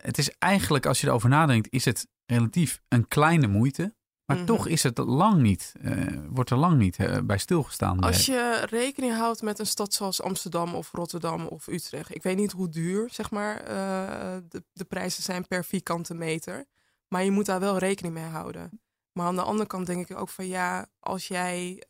Het 0.01 0.17
is 0.17 0.31
eigenlijk, 0.37 0.85
als 0.85 1.01
je 1.01 1.07
erover 1.07 1.29
nadenkt, 1.29 1.67
is 1.69 1.85
het 1.85 2.07
relatief 2.25 2.81
een 2.87 3.07
kleine 3.07 3.47
moeite. 3.47 3.93
Maar 4.29 4.37
Mhm. 4.37 4.45
toch 4.47 4.67
is 4.67 4.83
het 4.83 4.97
lang 4.97 5.41
niet, 5.41 5.73
eh, 5.81 6.17
wordt 6.29 6.49
er 6.49 6.57
lang 6.57 6.77
niet 6.77 6.97
eh, 6.97 7.17
bij 7.23 7.37
stilgestaan. 7.37 7.99
Als 7.99 8.25
je 8.25 8.65
rekening 8.69 9.13
houdt 9.13 9.41
met 9.41 9.59
een 9.59 9.65
stad 9.65 9.93
zoals 9.93 10.21
Amsterdam 10.21 10.75
of 10.75 10.91
Rotterdam 10.91 11.45
of 11.45 11.67
Utrecht. 11.67 12.15
Ik 12.15 12.23
weet 12.23 12.37
niet 12.37 12.51
hoe 12.51 12.69
duur 12.69 13.09
zeg 13.11 13.31
maar, 13.31 13.57
eh, 13.59 14.37
de, 14.49 14.63
de 14.73 14.85
prijzen 14.85 15.23
zijn 15.23 15.47
per 15.47 15.65
vierkante 15.65 16.13
meter. 16.13 16.65
Maar 17.07 17.23
je 17.23 17.31
moet 17.31 17.45
daar 17.45 17.59
wel 17.59 17.77
rekening 17.77 18.13
mee 18.13 18.23
houden. 18.23 18.81
Maar 19.11 19.25
aan 19.27 19.35
de 19.35 19.41
andere 19.41 19.67
kant 19.67 19.85
denk 19.85 20.09
ik 20.09 20.17
ook 20.17 20.29
van 20.29 20.47
ja, 20.47 20.87
als 20.99 21.27
jij 21.27 21.83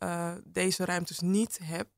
deze 0.44 0.84
ruimtes 0.84 1.20
niet 1.20 1.58
hebt, 1.62 1.90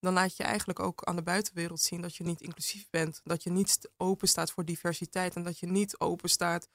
dan 0.00 0.12
laat 0.12 0.36
je 0.36 0.42
eigenlijk 0.42 0.80
ook 0.80 1.04
aan 1.04 1.16
de 1.16 1.22
buitenwereld 1.22 1.80
zien 1.80 2.00
dat 2.00 2.16
je 2.16 2.24
niet 2.24 2.40
inclusief 2.40 2.86
bent. 2.90 3.20
Dat 3.24 3.42
je 3.42 3.50
niet 3.50 3.90
open 3.96 4.28
staat 4.28 4.50
voor 4.50 4.64
diversiteit 4.64 5.34
en 5.36 5.42
dat 5.42 5.58
je 5.58 5.66
niet 5.66 6.00
open 6.00 6.28
staat 6.28 6.68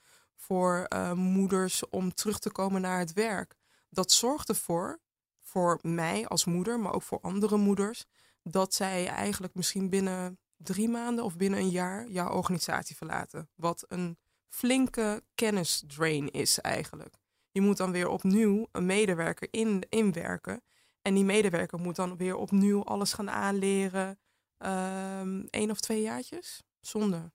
voor 0.44 0.86
eh, 0.88 1.12
moeders 1.12 1.90
om 1.90 2.14
terug 2.14 2.40
te 2.40 2.52
komen 2.52 2.82
naar 2.82 3.00
het 3.00 3.14
werk. 3.14 3.56
Dat 3.90 4.12
zorgt 4.12 4.50
ervoor, 4.50 5.00
voor 5.42 5.80
mij 5.82 6.28
als 6.28 6.46
moeder, 6.46 6.80
maar 6.80 6.94
ook 6.94 7.02
voor 7.02 7.20
andere 7.22 7.58
moeders, 7.58 8.06
dat 8.44 8.74
zij 8.74 9.08
eigenlijk 9.08 9.56
misschien 9.56 9.90
binnen 9.90 10.40
drie 10.58 10.90
maanden 10.90 11.24
of 11.24 11.38
binnen 11.38 11.60
een 11.60 11.70
jaar 11.70 12.08
jouw 12.08 12.30
organisatie 12.30 12.96
verlaten. 12.96 13.50
Wat 13.56 13.86
een 13.88 14.18
flinke 14.48 15.24
kennisdrain 15.36 16.32
is 16.32 16.60
eigenlijk. 16.60 17.16
Je 17.52 17.62
moet 17.62 17.78
dan 17.78 17.92
weer 17.92 18.08
opnieuw 18.08 18.68
een 18.72 18.86
medewerker 18.86 19.48
in, 19.52 19.84
inwerken. 19.90 20.64
En 21.02 21.14
die 21.14 21.24
medewerker 21.24 21.80
moet 21.80 21.96
dan 21.96 22.18
weer 22.18 22.36
opnieuw 22.36 22.84
alles 22.84 23.14
gaan 23.14 23.30
aanleren. 23.30 24.20
Eén 24.58 25.48
Eén 25.50 25.72
of 25.72 25.80
twee 25.80 26.02
jaartjes? 26.02 26.64
Zonde. 26.80 27.32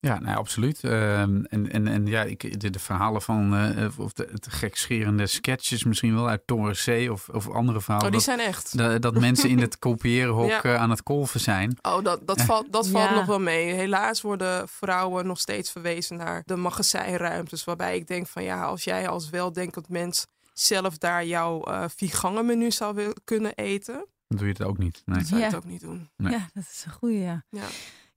Ja, 0.00 0.18
nee, 0.20 0.34
absoluut. 0.34 0.84
Ehm, 0.84 1.42
en, 1.44 1.70
en, 1.70 1.88
en 1.88 2.06
ja, 2.06 2.22
ik, 2.22 2.60
de, 2.60 2.70
de 2.70 2.78
verhalen 2.78 3.22
van, 3.22 3.56
eh, 3.56 3.98
of 3.98 4.12
de, 4.12 4.28
het 4.32 4.46
gekscherende 4.50 5.26
sketches 5.26 5.84
misschien 5.84 6.14
wel 6.14 6.28
uit 6.28 6.42
Toren 6.46 6.74
C 7.06 7.10
of, 7.10 7.28
of 7.28 7.48
andere 7.50 7.80
verhalen. 7.80 8.06
Oh, 8.06 8.12
die 8.16 8.26
dat, 8.26 8.36
zijn 8.36 8.48
echt. 8.48 8.76
dat, 8.78 9.02
dat 9.02 9.18
mensen 9.18 9.48
in 9.48 9.58
het 9.58 9.78
kopieerhok 9.88 10.48
Ja. 10.48 10.62
eh, 10.62 10.74
aan 10.74 10.90
het 10.90 11.02
kolven 11.02 11.40
zijn. 11.40 11.78
Oh, 11.82 12.04
dat, 12.04 12.26
dat 12.26 12.42
valt, 12.50 12.72
dat 12.72 12.88
valt 12.88 13.10
nog 13.10 13.26
wel 13.26 13.40
mee. 13.40 13.72
Helaas 13.72 14.20
worden 14.20 14.68
vrouwen 14.68 15.26
nog 15.26 15.38
steeds 15.40 15.70
verwezen 15.70 16.16
naar 16.16 16.42
de 16.46 16.56
magazijnruimtes. 16.56 17.64
Waarbij 17.64 17.96
ik 17.96 18.06
denk 18.06 18.26
van 18.26 18.42
ja, 18.42 18.62
als 18.62 18.84
jij 18.84 19.08
als 19.08 19.30
weldenkend 19.30 19.88
mens 19.88 20.26
zelf 20.52 20.98
daar 20.98 21.24
jouw 21.26 21.62
eh 21.62 21.84
viergangen 21.96 22.46
menu 22.46 22.70
zou 22.70 22.94
wil, 22.94 23.12
kunnen 23.24 23.54
eten, 23.54 24.06
Dan 24.28 24.38
doe 24.38 24.46
je 24.46 24.52
het 24.52 24.62
ook 24.62 24.78
niet. 24.78 25.02
Nee. 25.04 25.16
dan 25.18 25.26
zou 25.26 25.40
je 25.40 25.46
Ja. 25.46 25.52
het 25.52 25.64
ook 25.64 25.70
niet 25.70 25.80
doen. 25.80 26.10
Nee. 26.16 26.32
ja 26.32 26.48
dat 26.54 26.64
is 26.72 26.82
een 26.86 26.92
goede. 26.92 27.42
Ja. 27.50 27.62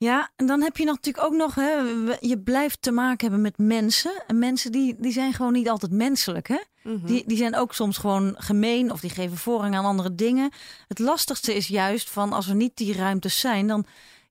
Ja. 0.04 0.30
En 0.36 0.46
dan 0.46 0.62
heb 0.62 0.78
je 0.78 0.86
natuurlijk 0.86 1.26
ook 1.26 1.34
nog, 1.34 1.56
hè, 1.56 1.84
we- 2.04 2.18
je 2.20 2.40
blijft 2.40 2.82
te 2.82 2.92
maken 2.92 3.20
hebben 3.22 3.42
met 3.42 3.58
mensen. 3.58 4.24
En 4.28 4.40
mensen 4.40 4.72
die, 4.72 4.96
die 5.00 5.12
zijn 5.12 5.34
gewoon 5.34 5.54
niet 5.54 5.70
altijd 5.70 5.92
menselijk. 5.92 6.48
Hè? 6.48 6.60
Mhm. 6.84 7.06
Die, 7.06 7.24
die 7.28 7.38
zijn 7.38 7.56
ook 7.56 7.74
soms 7.74 7.98
gewoon 7.98 8.36
gemeen 8.38 8.92
of 8.92 9.00
die 9.00 9.10
geven 9.10 9.38
voorrang 9.38 9.76
aan 9.76 9.86
andere 9.86 10.16
dingen. 10.16 10.52
Het 10.88 11.00
lastigste 11.00 11.56
is 11.56 11.68
juist 11.68 12.10
van 12.10 12.34
als 12.34 12.48
er 12.48 12.56
niet 12.56 12.78
die 12.78 12.94
ruimtes 12.94 13.40
zijn, 13.40 13.68
dan 13.68 13.86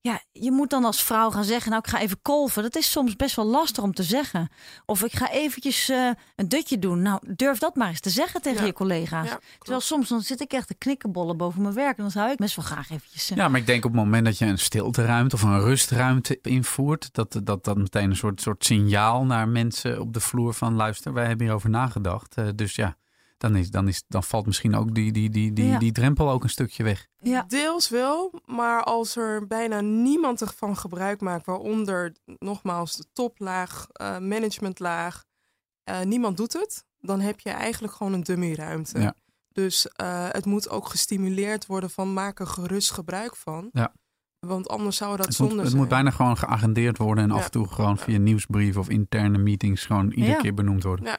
ja, 0.04 0.20
je 0.32 0.50
moet 0.52 0.70
dan 0.70 0.84
als 0.84 1.02
vrouw 1.02 1.30
gaan 1.30 1.44
zeggen, 1.44 1.70
nou 1.70 1.82
ik 1.84 1.90
ga 1.90 2.00
even 2.00 2.18
kolven. 2.22 2.62
Dat 2.62 2.76
is 2.76 2.90
soms 2.90 3.16
best 3.16 3.36
wel 3.36 3.44
lastig 3.46 3.82
om 3.82 3.92
te 3.94 4.02
zeggen. 4.02 4.48
Of 4.86 5.02
ik 5.02 5.12
ga 5.12 5.30
eventjes 5.30 5.88
eh, 5.88 6.10
een 6.36 6.48
dutje 6.48 6.78
doen. 6.78 7.02
Nou, 7.02 7.20
durf 7.34 7.58
dat 7.58 7.76
maar 7.76 7.88
eens 7.88 8.00
te 8.00 8.10
zeggen 8.10 8.42
tegen 8.42 8.60
Ja. 8.60 8.66
je 8.66 8.72
collega's. 8.72 9.28
Ja, 9.28 9.38
Terwijl 9.58 9.80
soms 9.80 10.08
dan 10.08 10.20
zit 10.20 10.40
ik 10.40 10.52
echt 10.52 10.66
te 10.66 10.74
knikkenbollen 10.74 11.36
boven 11.36 11.62
mijn 11.62 11.74
werk. 11.74 11.96
En 11.96 12.02
dan 12.02 12.10
zou 12.12 12.30
ik 12.30 12.36
best 12.36 12.56
wel 12.56 12.64
graag 12.64 12.90
eventjes... 12.90 13.30
eh, 13.30 13.36
Ja, 13.36 13.48
maar 13.48 13.60
ik 13.60 13.66
denk 13.66 13.84
op 13.84 13.90
het 13.92 14.00
moment 14.00 14.24
dat 14.24 14.38
je 14.38 14.44
een 14.46 14.58
stilteruimte 14.58 15.34
of 15.34 15.42
een 15.42 15.60
rustruimte 15.60 16.38
invoert, 16.42 17.08
dat 17.12 17.40
dat, 17.42 17.64
dat 17.64 17.76
meteen 17.76 18.10
een 18.10 18.16
soort, 18.16 18.40
soort 18.40 18.64
signaal 18.64 19.24
naar 19.24 19.48
mensen 19.48 20.00
op 20.00 20.12
de 20.12 20.20
vloer 20.20 20.54
van 20.54 20.74
luister, 20.74 21.12
wij 21.12 21.26
hebben 21.26 21.44
hierover 21.46 21.70
nagedacht. 21.70 22.34
Eh, 22.36 22.46
dus 22.54 22.74
ja, 22.74 22.96
dan, 23.42 23.56
is, 23.56 23.70
dan, 23.70 23.88
is, 23.88 24.04
dan 24.08 24.22
valt 24.22 24.46
misschien 24.46 24.74
ook 24.74 24.94
die, 24.94 25.12
die, 25.12 25.30
die, 25.30 25.52
die, 25.52 25.66
Ja. 25.66 25.78
die 25.78 25.92
drempel 25.92 26.30
ook 26.30 26.42
een 26.42 26.50
stukje 26.50 26.82
weg. 26.84 27.06
Ja. 27.18 27.44
Deels 27.48 27.88
wel, 27.88 28.40
maar 28.46 28.82
als 28.84 29.16
er 29.16 29.46
bijna 29.46 29.80
niemand 29.80 30.40
ervan 30.40 30.76
gebruik 30.76 31.20
maakt, 31.20 31.46
waaronder 31.46 32.12
nogmaals 32.38 32.96
de 32.96 33.04
toplaag, 33.12 33.86
eh, 33.92 34.18
managementlaag, 34.18 35.24
eh, 35.84 36.00
niemand 36.00 36.36
doet 36.36 36.52
het, 36.52 36.84
dan 37.00 37.20
heb 37.20 37.40
je 37.40 37.50
eigenlijk 37.50 37.94
gewoon 37.94 38.12
een 38.12 38.22
dummyruimte. 38.22 39.00
Ja. 39.00 39.14
Dus 39.48 39.88
eh, 39.88 40.26
het 40.30 40.44
moet 40.46 40.68
ook 40.68 40.88
gestimuleerd 40.88 41.66
worden 41.66 41.90
van 41.90 42.12
maak 42.12 42.40
er 42.40 42.46
gerust 42.46 42.90
gebruik 42.90 43.36
van. 43.36 43.68
Ja. 43.72 43.92
Want 44.46 44.68
anders 44.68 44.96
zou 44.96 45.16
dat 45.16 45.26
Het, 45.26 45.38
moet, 45.38 45.46
zonde 45.48 45.56
het 45.62 45.66
zijn. 45.70 45.80
moet 45.80 45.90
bijna 45.90 46.10
gewoon 46.10 46.36
geagendeerd 46.36 46.98
worden 46.98 47.24
en 47.24 47.30
Ja. 47.30 47.36
af 47.36 47.44
en 47.44 47.50
toe 47.50 47.68
gewoon 47.68 47.98
via 47.98 48.18
nieuwsbrieven 48.18 48.80
of 48.80 48.88
interne 48.88 49.38
meetings 49.38 49.84
gewoon 49.84 50.10
iedere 50.10 50.32
Ja. 50.32 50.40
keer 50.40 50.54
benoemd 50.54 50.82
worden. 50.82 51.04
Ja. 51.06 51.18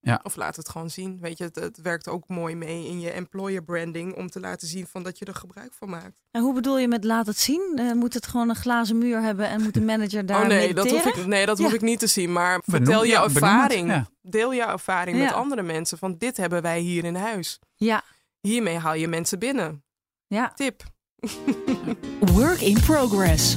Ja. 0.00 0.20
Of 0.22 0.36
laat 0.36 0.56
het 0.56 0.68
gewoon 0.68 0.90
zien. 0.90 1.18
Weet 1.20 1.38
je, 1.38 1.44
het, 1.44 1.54
het 1.54 1.80
werkt 1.82 2.08
ook 2.08 2.28
mooi 2.28 2.54
mee 2.54 2.86
in 2.86 3.00
je 3.00 3.10
employer 3.10 3.62
branding 3.64 4.14
om 4.16 4.28
te 4.30 4.40
laten 4.40 4.68
zien 4.68 4.86
van 4.86 5.02
dat 5.02 5.18
je 5.18 5.24
er 5.24 5.34
gebruik 5.34 5.72
van 5.72 5.88
maakt. 5.90 6.22
En 6.30 6.42
hoe 6.42 6.54
bedoel 6.54 6.78
je 6.78 6.88
met 6.88 7.04
laat 7.04 7.26
het 7.26 7.38
zien? 7.38 7.72
Eh, 7.76 7.92
moet 7.92 8.14
het 8.14 8.26
gewoon 8.26 8.48
een 8.48 8.56
glazen 8.56 8.98
muur 8.98 9.20
hebben 9.22 9.48
en 9.48 9.62
moet 9.62 9.74
de 9.74 9.80
manager 9.80 10.26
daar 10.26 10.40
oh 10.42 10.46
nee, 10.48 10.74
dat 10.74 10.90
hoef 10.90 11.04
ik, 11.06 11.26
nee, 11.26 11.46
dat 11.46 11.58
hoef 11.58 11.72
ik 11.72 11.80
niet 11.80 11.98
te 11.98 12.06
zien. 12.06 12.32
Maar 12.32 12.60
Benoem- 12.64 12.84
vertel 12.84 13.04
je 13.04 13.10
ja, 13.10 13.14
benoem 13.20 13.34
het, 13.34 13.42
ervaring. 13.42 13.88
ja. 13.88 14.06
Deel 14.22 14.54
jouw 14.54 14.68
ervaring 14.72 15.16
Ja. 15.16 15.24
met 15.24 15.32
andere 15.32 15.62
mensen. 15.62 15.98
Van 15.98 16.14
dit 16.18 16.36
hebben 16.36 16.62
wij 16.62 16.80
hier 16.80 17.04
in 17.04 17.14
huis. 17.14 17.58
Ja, 17.74 18.02
Hiermee 18.40 18.76
haal 18.78 18.94
je 18.94 19.08
mensen 19.08 19.38
binnen. 19.38 19.84
ja. 20.26 20.52
Tip. 20.54 20.82
Work 22.20 22.60
in 22.60 22.80
progress. 22.80 23.56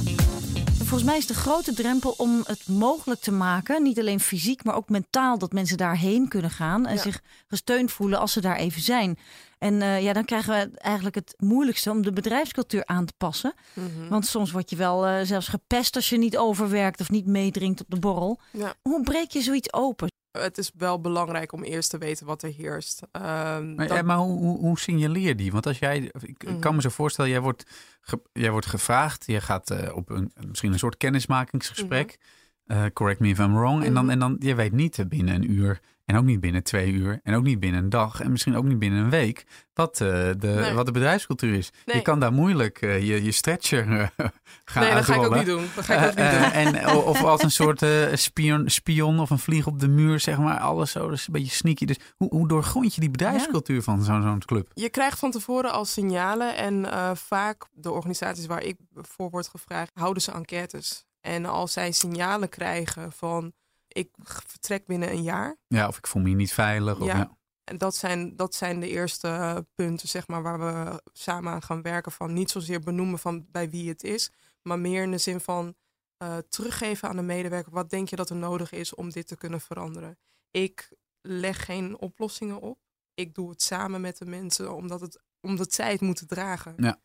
Volgens 0.92 1.10
mij 1.12 1.20
is 1.20 1.26
de 1.26 1.34
grote 1.34 1.74
drempel 1.74 2.14
om 2.16 2.42
het 2.46 2.68
mogelijk 2.68 3.20
te 3.20 3.30
maken, 3.32 3.82
niet 3.82 3.98
alleen 3.98 4.20
fysiek, 4.20 4.64
maar 4.64 4.74
ook 4.74 4.88
mentaal, 4.88 5.38
dat 5.38 5.52
mensen 5.52 5.76
daarheen 5.76 6.28
kunnen 6.28 6.50
gaan 6.50 6.86
en 6.86 6.94
Ja. 6.94 7.00
zich 7.00 7.20
gesteund 7.48 7.92
voelen 7.92 8.18
als 8.18 8.32
ze 8.32 8.40
daar 8.40 8.56
even 8.56 8.82
zijn. 8.82 9.18
En 9.58 9.82
eh, 9.82 10.02
ja, 10.02 10.12
dan 10.12 10.24
krijgen 10.24 10.54
we 10.54 10.78
eigenlijk 10.78 11.14
het 11.14 11.34
moeilijkste 11.38 11.90
om 11.90 12.02
de 12.02 12.12
bedrijfscultuur 12.12 12.86
aan 12.86 13.04
te 13.04 13.12
passen. 13.16 13.54
Mhm. 13.72 14.08
Want 14.08 14.26
soms 14.26 14.50
word 14.52 14.70
je 14.70 14.76
wel 14.76 15.06
eh, 15.06 15.26
zelfs 15.26 15.48
gepest 15.48 15.96
als 15.96 16.08
je 16.08 16.18
niet 16.18 16.36
overwerkt 16.36 17.00
of 17.00 17.10
niet 17.10 17.26
meedringt 17.26 17.80
op 17.80 17.86
de 17.90 17.98
borrel. 17.98 18.40
Ja. 18.50 18.74
Hoe 18.82 19.02
breek 19.02 19.30
je 19.30 19.40
zoiets 19.42 19.72
open? 19.72 20.11
Het 20.32 20.58
is 20.58 20.70
wel 20.76 21.00
belangrijk 21.00 21.52
om 21.52 21.62
eerst 21.62 21.90
te 21.90 21.98
weten 21.98 22.26
wat 22.26 22.42
er 22.42 22.52
heerst. 22.56 23.02
Ehm, 23.12 23.74
Maar, 23.74 23.90
eh, 23.90 24.02
maar 24.02 24.16
hoe, 24.16 24.38
hoe, 24.38 24.58
hoe 24.58 24.78
signaleer 24.78 25.26
je 25.28 25.34
die? 25.34 25.52
Want 25.52 25.66
als 25.66 25.78
jij, 25.78 26.10
ik, 26.20 26.44
Mhm. 26.44 26.58
kan 26.58 26.74
me 26.74 26.80
zo 26.80 26.88
voorstellen, 26.88 27.30
jij 27.30 27.40
wordt, 27.40 27.64
ge- 28.00 28.22
jij 28.32 28.50
wordt 28.50 28.66
gevraagd, 28.66 29.26
je 29.26 29.40
gaat 29.40 29.70
eh, 29.70 29.96
op 29.96 30.10
een, 30.10 30.32
misschien 30.46 30.72
een 30.72 30.78
soort 30.78 30.96
kennismakingsgesprek. 30.96 32.18
Eh, 32.66 32.84
correct 32.92 33.20
me 33.20 33.28
if 33.28 33.38
I'm 33.38 33.54
wrong. 33.54 33.84
En 33.84 33.94
dan, 33.94 34.02
Mhm. 34.04 34.12
en 34.12 34.18
dan, 34.18 34.36
je 34.38 34.54
weet 34.54 34.72
niet 34.72 35.08
binnen 35.08 35.34
een 35.34 35.50
uur 35.50 35.80
en 36.04 36.16
ook 36.16 36.24
niet 36.24 36.40
binnen 36.40 36.62
twee 36.62 36.92
uur 36.92 37.20
en 37.22 37.34
ook 37.34 37.42
niet 37.42 37.60
binnen 37.60 37.82
een 37.82 37.90
dag 37.90 38.20
en 38.20 38.30
misschien 38.30 38.56
ook 38.56 38.64
niet 38.64 38.78
binnen 38.78 39.04
een 39.04 39.10
week 39.10 39.44
wat, 39.74 40.00
eh, 40.00 40.08
de, 40.38 40.58
Nee. 40.60 40.72
wat 40.72 40.86
de 40.86 40.92
bedrijfscultuur 40.92 41.54
is. 41.54 41.70
Je 41.84 42.02
kan 42.02 42.20
daar 42.20 42.32
moeilijk 42.32 42.82
eh, 42.82 43.00
je, 43.08 43.24
je 43.24 43.32
stretcher 43.32 44.00
eh, 44.00 44.08
gaan 44.64 44.82
nee, 44.82 44.94
dat 44.94 45.04
ga 45.04 45.14
ik 45.14 45.22
ook 45.22 45.34
niet 45.34 45.46
doen. 45.46 45.68
Dat 45.74 45.84
ga 45.84 45.94
ik 45.94 46.10
ook 46.10 46.16
niet 46.16 46.30
doen. 46.30 46.74
en, 46.74 46.88
of 46.96 47.22
als 47.22 47.42
een 47.42 47.50
soort 47.62 47.84
spion, 48.12 48.70
spion 48.70 49.20
of 49.20 49.30
een 49.30 49.38
vlieg 49.38 49.66
op 49.66 49.80
de 49.80 49.88
muur, 49.88 50.20
zeg 50.20 50.38
maar. 50.38 50.58
Alles 50.58 50.90
zo, 50.90 51.08
dat 51.08 51.18
is 51.18 51.26
een 51.26 51.32
beetje 51.32 51.54
sneaky. 51.54 51.84
Dus 51.84 51.98
hoe, 52.16 52.28
hoe 52.28 52.48
doorgrond 52.48 52.94
je 52.94 53.00
die 53.00 53.10
bedrijfscultuur 53.10 53.82
van 53.82 54.02
zo'n 54.02 54.22
zo'n 54.22 54.38
club? 54.38 54.70
Je 54.74 54.88
krijgt 54.88 55.18
van 55.18 55.30
tevoren 55.30 55.72
al 55.72 55.84
signalen 55.84 56.56
en 56.56 56.86
vaak 57.16 57.66
de 57.72 57.90
organisaties 57.90 58.46
waar 58.46 58.62
ik 58.62 58.76
voor 58.94 59.30
word 59.30 59.48
gevraagd, 59.48 59.90
houden 59.94 60.22
ze 60.22 60.32
enquêtes. 60.32 61.04
En 61.20 61.46
als 61.46 61.72
zij 61.72 61.92
signalen 61.92 62.48
krijgen 62.48 63.12
van 63.12 63.52
ik 63.92 64.08
vertrek 64.22 64.86
binnen 64.86 65.10
een 65.10 65.22
jaar, 65.22 65.56
Ja, 65.66 65.88
of 65.88 65.98
ik 65.98 66.06
voel 66.06 66.22
me 66.22 66.28
hier 66.28 66.36
niet 66.36 66.52
veilig. 66.52 67.00
Of, 67.00 67.06
Ja. 67.06 67.16
ja. 67.16 67.36
En 67.64 67.78
dat 67.78 67.94
zijn, 67.94 68.36
dat 68.36 68.54
zijn 68.54 68.80
de 68.80 68.88
eerste 68.88 69.28
eh, 69.28 69.56
punten, 69.74 70.08
zeg 70.08 70.28
maar, 70.28 70.42
waar 70.42 70.58
we 70.58 71.02
samen 71.12 71.52
aan 71.52 71.62
gaan 71.62 71.82
werken. 71.82 72.12
Van 72.12 72.32
niet 72.32 72.50
zozeer 72.50 72.80
benoemen 72.80 73.18
van 73.18 73.46
bij 73.50 73.70
wie 73.70 73.88
het 73.88 74.02
is, 74.02 74.30
maar 74.62 74.78
meer 74.78 75.02
in 75.02 75.10
de 75.10 75.18
zin 75.18 75.40
van 75.40 75.74
uh, 76.22 76.36
teruggeven 76.48 77.08
aan 77.08 77.16
de 77.16 77.22
medewerker. 77.22 77.72
Wat 77.72 77.90
denk 77.90 78.08
je 78.08 78.16
dat 78.16 78.30
er 78.30 78.36
nodig 78.36 78.72
is 78.72 78.94
om 78.94 79.10
dit 79.10 79.26
te 79.26 79.36
kunnen 79.36 79.60
veranderen? 79.60 80.18
Ik 80.50 80.92
leg 81.20 81.64
geen 81.64 81.98
oplossingen 81.98 82.60
op. 82.60 82.78
Ik 83.14 83.34
doe 83.34 83.50
het 83.50 83.62
samen 83.62 84.00
met 84.00 84.18
de 84.18 84.26
mensen, 84.26 84.74
omdat, 84.74 85.00
het, 85.00 85.22
omdat 85.40 85.72
zij 85.72 85.92
het 85.92 86.00
moeten 86.00 86.26
dragen. 86.26 86.74
Ja. 86.76 87.00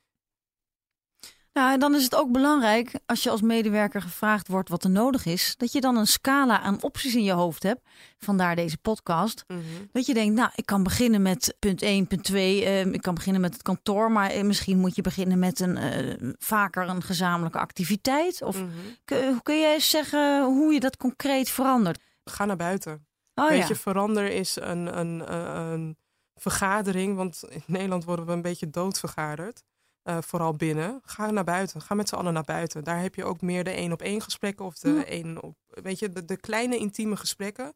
Nou, 1.57 1.71
en 1.73 1.79
dan 1.79 1.95
is 1.95 2.03
het 2.03 2.15
ook 2.15 2.31
belangrijk 2.31 2.91
als 3.05 3.23
je 3.23 3.29
als 3.29 3.41
medewerker 3.41 4.01
gevraagd 4.01 4.47
wordt 4.47 4.69
wat 4.69 4.83
er 4.83 4.89
nodig 4.89 5.25
is, 5.25 5.53
dat 5.57 5.71
je 5.71 5.81
dan 5.81 5.97
een 5.97 6.07
scala 6.07 6.59
aan 6.59 6.81
opties 6.83 7.15
in 7.15 7.23
je 7.23 7.31
hoofd 7.31 7.63
hebt. 7.63 7.81
Vandaar 8.17 8.55
deze 8.55 8.77
podcast. 8.77 9.43
Mhm. 9.47 9.59
Dat 9.91 10.05
je 10.05 10.13
denkt, 10.13 10.35
nou, 10.35 10.49
ik 10.55 10.65
kan 10.65 10.83
beginnen 10.83 11.21
met 11.21 11.55
punt 11.59 11.81
1, 11.81 12.07
punt 12.07 12.23
2. 12.23 12.65
eh, 12.65 12.85
ik 12.85 13.01
kan 13.01 13.13
beginnen 13.13 13.41
met 13.41 13.53
het 13.53 13.61
kantoor, 13.61 14.11
maar 14.11 14.29
eh, 14.29 14.43
misschien 14.43 14.77
moet 14.79 14.95
je 14.95 15.01
beginnen 15.01 15.39
met 15.39 15.59
een 15.59 15.77
eh, 15.77 16.29
vaker 16.39 16.89
een 16.89 17.01
gezamenlijke 17.03 17.59
activiteit. 17.59 18.41
Of 18.41 18.55
Mhm. 18.61 18.69
kun, 19.05 19.27
hoe 19.27 19.43
kun 19.43 19.59
jij 19.59 19.73
eens 19.73 19.89
zeggen 19.89 20.43
hoe 20.43 20.73
je 20.73 20.79
dat 20.79 20.97
concreet 20.97 21.49
verandert? 21.49 21.99
Ga 22.25 22.45
naar 22.45 22.55
buiten. 22.55 23.07
Oh 23.35 23.49
Weet 23.49 23.61
ja. 23.61 23.67
je, 23.67 23.75
verander 23.75 24.25
is 24.31 24.55
een, 24.55 24.99
een, 24.99 25.33
een, 25.33 25.71
een 25.71 25.97
vergadering. 26.35 27.15
Want 27.15 27.43
in 27.49 27.63
Nederland 27.65 28.03
worden 28.03 28.25
we 28.25 28.31
een 28.31 28.41
beetje 28.41 28.69
doodvergaderd. 28.69 29.63
Eh, 30.07 30.17
vooral 30.21 30.53
binnen. 30.53 30.99
Ga 31.03 31.31
naar 31.31 31.43
buiten. 31.43 31.81
Ga 31.81 31.95
met 31.95 32.09
z'n 32.09 32.15
allen 32.15 32.33
naar 32.33 32.43
buiten. 32.43 32.83
Daar 32.83 33.01
heb 33.01 33.15
je 33.15 33.23
ook 33.23 33.41
meer 33.41 33.63
de 33.63 33.69
één 33.69 33.91
op 33.91 34.01
één 34.01 34.21
gesprekken. 34.21 34.65
Of 34.65 34.77
de 34.79 34.89
Ja. 34.89 35.05
één 35.05 35.43
op. 35.43 35.55
Weet 35.67 35.99
je, 35.99 36.09
de, 36.09 36.25
de 36.25 36.37
kleine 36.37 36.77
intieme 36.77 37.15
gesprekken 37.17 37.73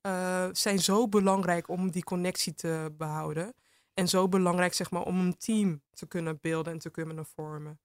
eh, 0.00 0.46
zijn 0.52 0.78
zo 0.78 1.08
belangrijk 1.08 1.68
om 1.68 1.90
die 1.90 2.04
connectie 2.04 2.54
te 2.54 2.94
behouden. 2.96 3.54
En 3.94 4.08
zo 4.08 4.28
belangrijk, 4.28 4.74
zeg 4.74 4.90
maar, 4.90 5.02
om 5.02 5.18
een 5.20 5.36
team 5.38 5.82
te 5.90 6.06
kunnen 6.06 6.38
beelden 6.40 6.72
en 6.72 6.78
te 6.78 6.90
kunnen 6.90 7.26
vormen. 7.26 7.80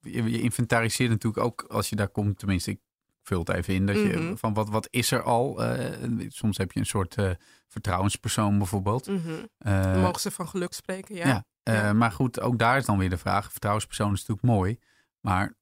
je, 0.00 0.22
je 0.30 0.40
inventariseert 0.40 1.10
natuurlijk 1.10 1.44
ook 1.44 1.62
als 1.68 1.88
je 1.88 1.96
daar 1.96 2.08
komt, 2.08 2.38
tenminste, 2.38 2.70
ik 2.70 2.80
vul 3.22 3.38
het 3.38 3.48
even 3.48 3.74
in, 3.74 3.86
dat 3.86 3.96
je 3.96 4.16
Mhm. 4.18 4.36
van 4.36 4.54
wat, 4.54 4.68
wat 4.68 4.86
is 4.90 5.10
er 5.10 5.22
al? 5.22 5.62
eh, 5.62 6.26
soms 6.28 6.56
heb 6.56 6.72
je 6.72 6.80
een 6.80 6.86
soort 6.86 7.14
eh, 7.16 7.30
vertrouwenspersoon 7.68 8.58
bijvoorbeeld. 8.58 9.06
Mhm. 9.06 9.44
Eh, 9.58 10.02
Mogen 10.02 10.20
ze 10.20 10.30
van 10.30 10.48
geluk 10.48 10.72
spreken? 10.72 11.14
Ja. 11.14 11.26
ja. 11.26 11.44
Eh, 11.62 11.74
Ja. 11.74 11.92
Maar 11.92 12.12
goed, 12.12 12.40
ook 12.40 12.58
daar 12.58 12.76
is 12.76 12.84
dan 12.84 12.98
weer 12.98 13.10
de 13.10 13.18
vraag. 13.18 13.50
Vertrouwenspersoon 13.50 14.12
is 14.12 14.18
natuurlijk 14.26 14.46
mooi, 14.46 14.78
maar 15.20 15.54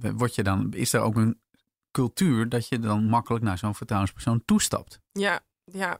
word 0.00 0.34
je 0.34 0.42
dan, 0.42 0.72
is 0.72 0.92
er 0.92 1.00
ook 1.00 1.16
een 1.16 1.40
cultuur 1.90 2.48
dat 2.48 2.68
je 2.68 2.78
dan 2.78 3.04
makkelijk 3.04 3.44
naar 3.44 3.58
zo'n 3.58 3.74
vertrouwenspersoon 3.74 4.44
toestapt? 4.44 5.00
Ja, 5.12 5.40
ja. 5.64 5.98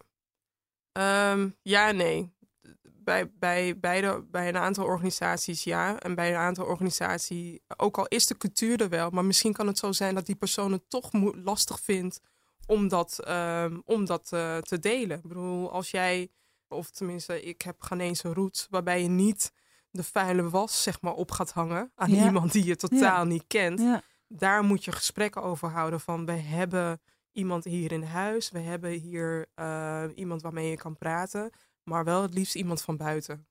Ehm, 0.93 1.49
ja, 1.63 1.91
nee. 1.91 2.35
Bij, 2.83 3.31
bij, 3.39 3.79
beide, 3.79 4.25
bij 4.31 4.49
een 4.49 4.57
aantal 4.57 4.85
organisaties 4.85 5.65
ja. 5.65 5.99
En 5.99 6.15
bij 6.15 6.31
een 6.31 6.41
aantal 6.41 6.65
organisaties, 6.65 7.59
ook 7.77 7.99
al 7.99 8.07
is 8.07 8.27
de 8.27 8.37
cultuur 8.37 8.81
er 8.81 8.89
wel, 8.89 9.11
maar 9.11 9.25
misschien 9.25 9.53
kan 9.53 9.67
het 9.67 9.79
zo 9.79 9.93
zijn 9.93 10.15
dat 10.15 10.27
die 10.27 10.35
persoon 10.35 10.73
het 10.73 10.91
toch 10.91 11.13
lastig 11.45 11.81
vindt 11.81 12.21
om 12.67 12.89
dat, 12.89 13.19
ehm, 13.19 13.79
om 13.85 14.05
dat 14.05 14.33
eh, 14.33 14.59
te 14.59 14.79
delen. 14.79 15.17
Ik 15.17 15.29
bedoel, 15.29 15.73
als 15.73 15.91
jij, 15.91 16.31
of 16.69 16.91
tenminste, 16.91 17.43
ik 17.43 17.63
heb 17.63 17.83
Ghanese 17.83 18.33
roots, 18.33 18.67
waarbij 18.71 19.03
je 19.03 19.09
niet 19.09 19.53
de 19.91 20.03
vuile 20.05 20.51
was, 20.51 20.83
zeg 20.83 21.01
maar, 21.01 21.13
op 21.15 21.31
gaat 21.31 21.51
hangen 21.53 21.93
aan 21.95 22.11
Ja. 22.11 22.25
iemand 22.25 22.53
die 22.53 22.65
je 22.65 22.77
totaal 22.77 23.25
niet 23.25 23.45
kent 23.47 23.81
Ja. 23.81 24.03
daar 24.29 24.63
moet 24.65 24.85
je 24.85 24.93
gesprekken 24.93 25.43
over 25.43 25.69
houden 25.69 26.01
van 26.01 26.25
we 26.27 26.33
hebben 26.33 27.01
iemand 27.33 27.65
hier 27.65 27.93
in 27.93 28.03
huis, 28.03 28.51
we 28.51 28.59
hebben 28.59 28.91
hier 28.91 29.47
eh, 29.55 30.05
iemand 30.15 30.43
waarmee 30.43 30.71
je 30.71 30.77
kan 30.77 30.97
praten, 30.97 31.51
maar 31.83 32.05
wel 32.05 32.23
het 32.23 32.35
liefst 32.35 32.55
iemand 32.55 32.83
van 32.83 32.97
buiten. 32.97 33.47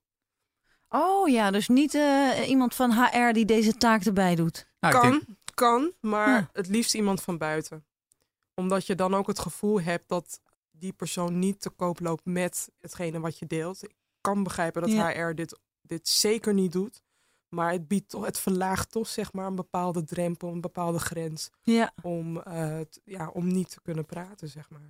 Oh 0.88 1.28
ja, 1.28 1.50
dus 1.50 1.68
niet 1.68 1.94
eh, 1.94 2.48
iemand 2.48 2.74
van 2.74 2.92
HR 2.92 3.32
die 3.32 3.44
deze 3.44 3.76
taak 3.76 4.04
erbij 4.04 4.34
doet. 4.34 4.68
Nou, 4.80 4.94
kan, 5.00 5.10
denk- 5.10 5.24
kan, 5.54 5.92
maar 6.00 6.28
Ja. 6.28 6.50
het 6.52 6.66
liefst 6.68 6.94
iemand 6.94 7.22
van 7.22 7.38
buiten. 7.38 7.84
Omdat 8.54 8.86
je 8.86 8.94
dan 8.94 9.14
ook 9.14 9.26
het 9.26 9.38
gevoel 9.38 9.80
hebt 9.80 10.08
dat 10.08 10.40
die 10.78 10.92
persoon 10.92 11.38
niet 11.38 11.60
te 11.60 11.70
koop 11.70 12.00
loopt 12.00 12.24
met 12.24 12.70
hetgene 12.80 13.20
wat 13.20 13.38
je 13.38 13.46
deelt. 13.46 13.82
Ik 13.82 13.94
kan 14.20 14.42
begrijpen 14.42 14.82
dat 14.82 14.90
Ja. 14.90 15.08
HR 15.28 15.34
dit, 15.34 15.58
dit 15.80 16.08
zeker 16.08 16.54
niet 16.54 16.72
doet. 16.72 17.02
Maar 17.48 17.72
het, 17.72 17.88
biedt 17.88 18.08
toch, 18.08 18.24
het 18.24 18.38
verlaagt 18.38 18.90
toch 18.90 19.08
zeg 19.08 19.32
maar, 19.32 19.46
een 19.46 19.54
bepaalde 19.54 20.04
drempel, 20.04 20.52
een 20.52 20.60
bepaalde 20.60 20.98
grens 20.98 21.50
Ja. 21.62 21.92
om, 22.02 22.40
eh, 22.40 22.80
t- 22.80 23.00
ja, 23.04 23.28
om 23.28 23.46
niet 23.46 23.70
te 23.70 23.80
kunnen 23.82 24.04
praten, 24.06 24.48
zeg 24.48 24.70
maar. 24.70 24.80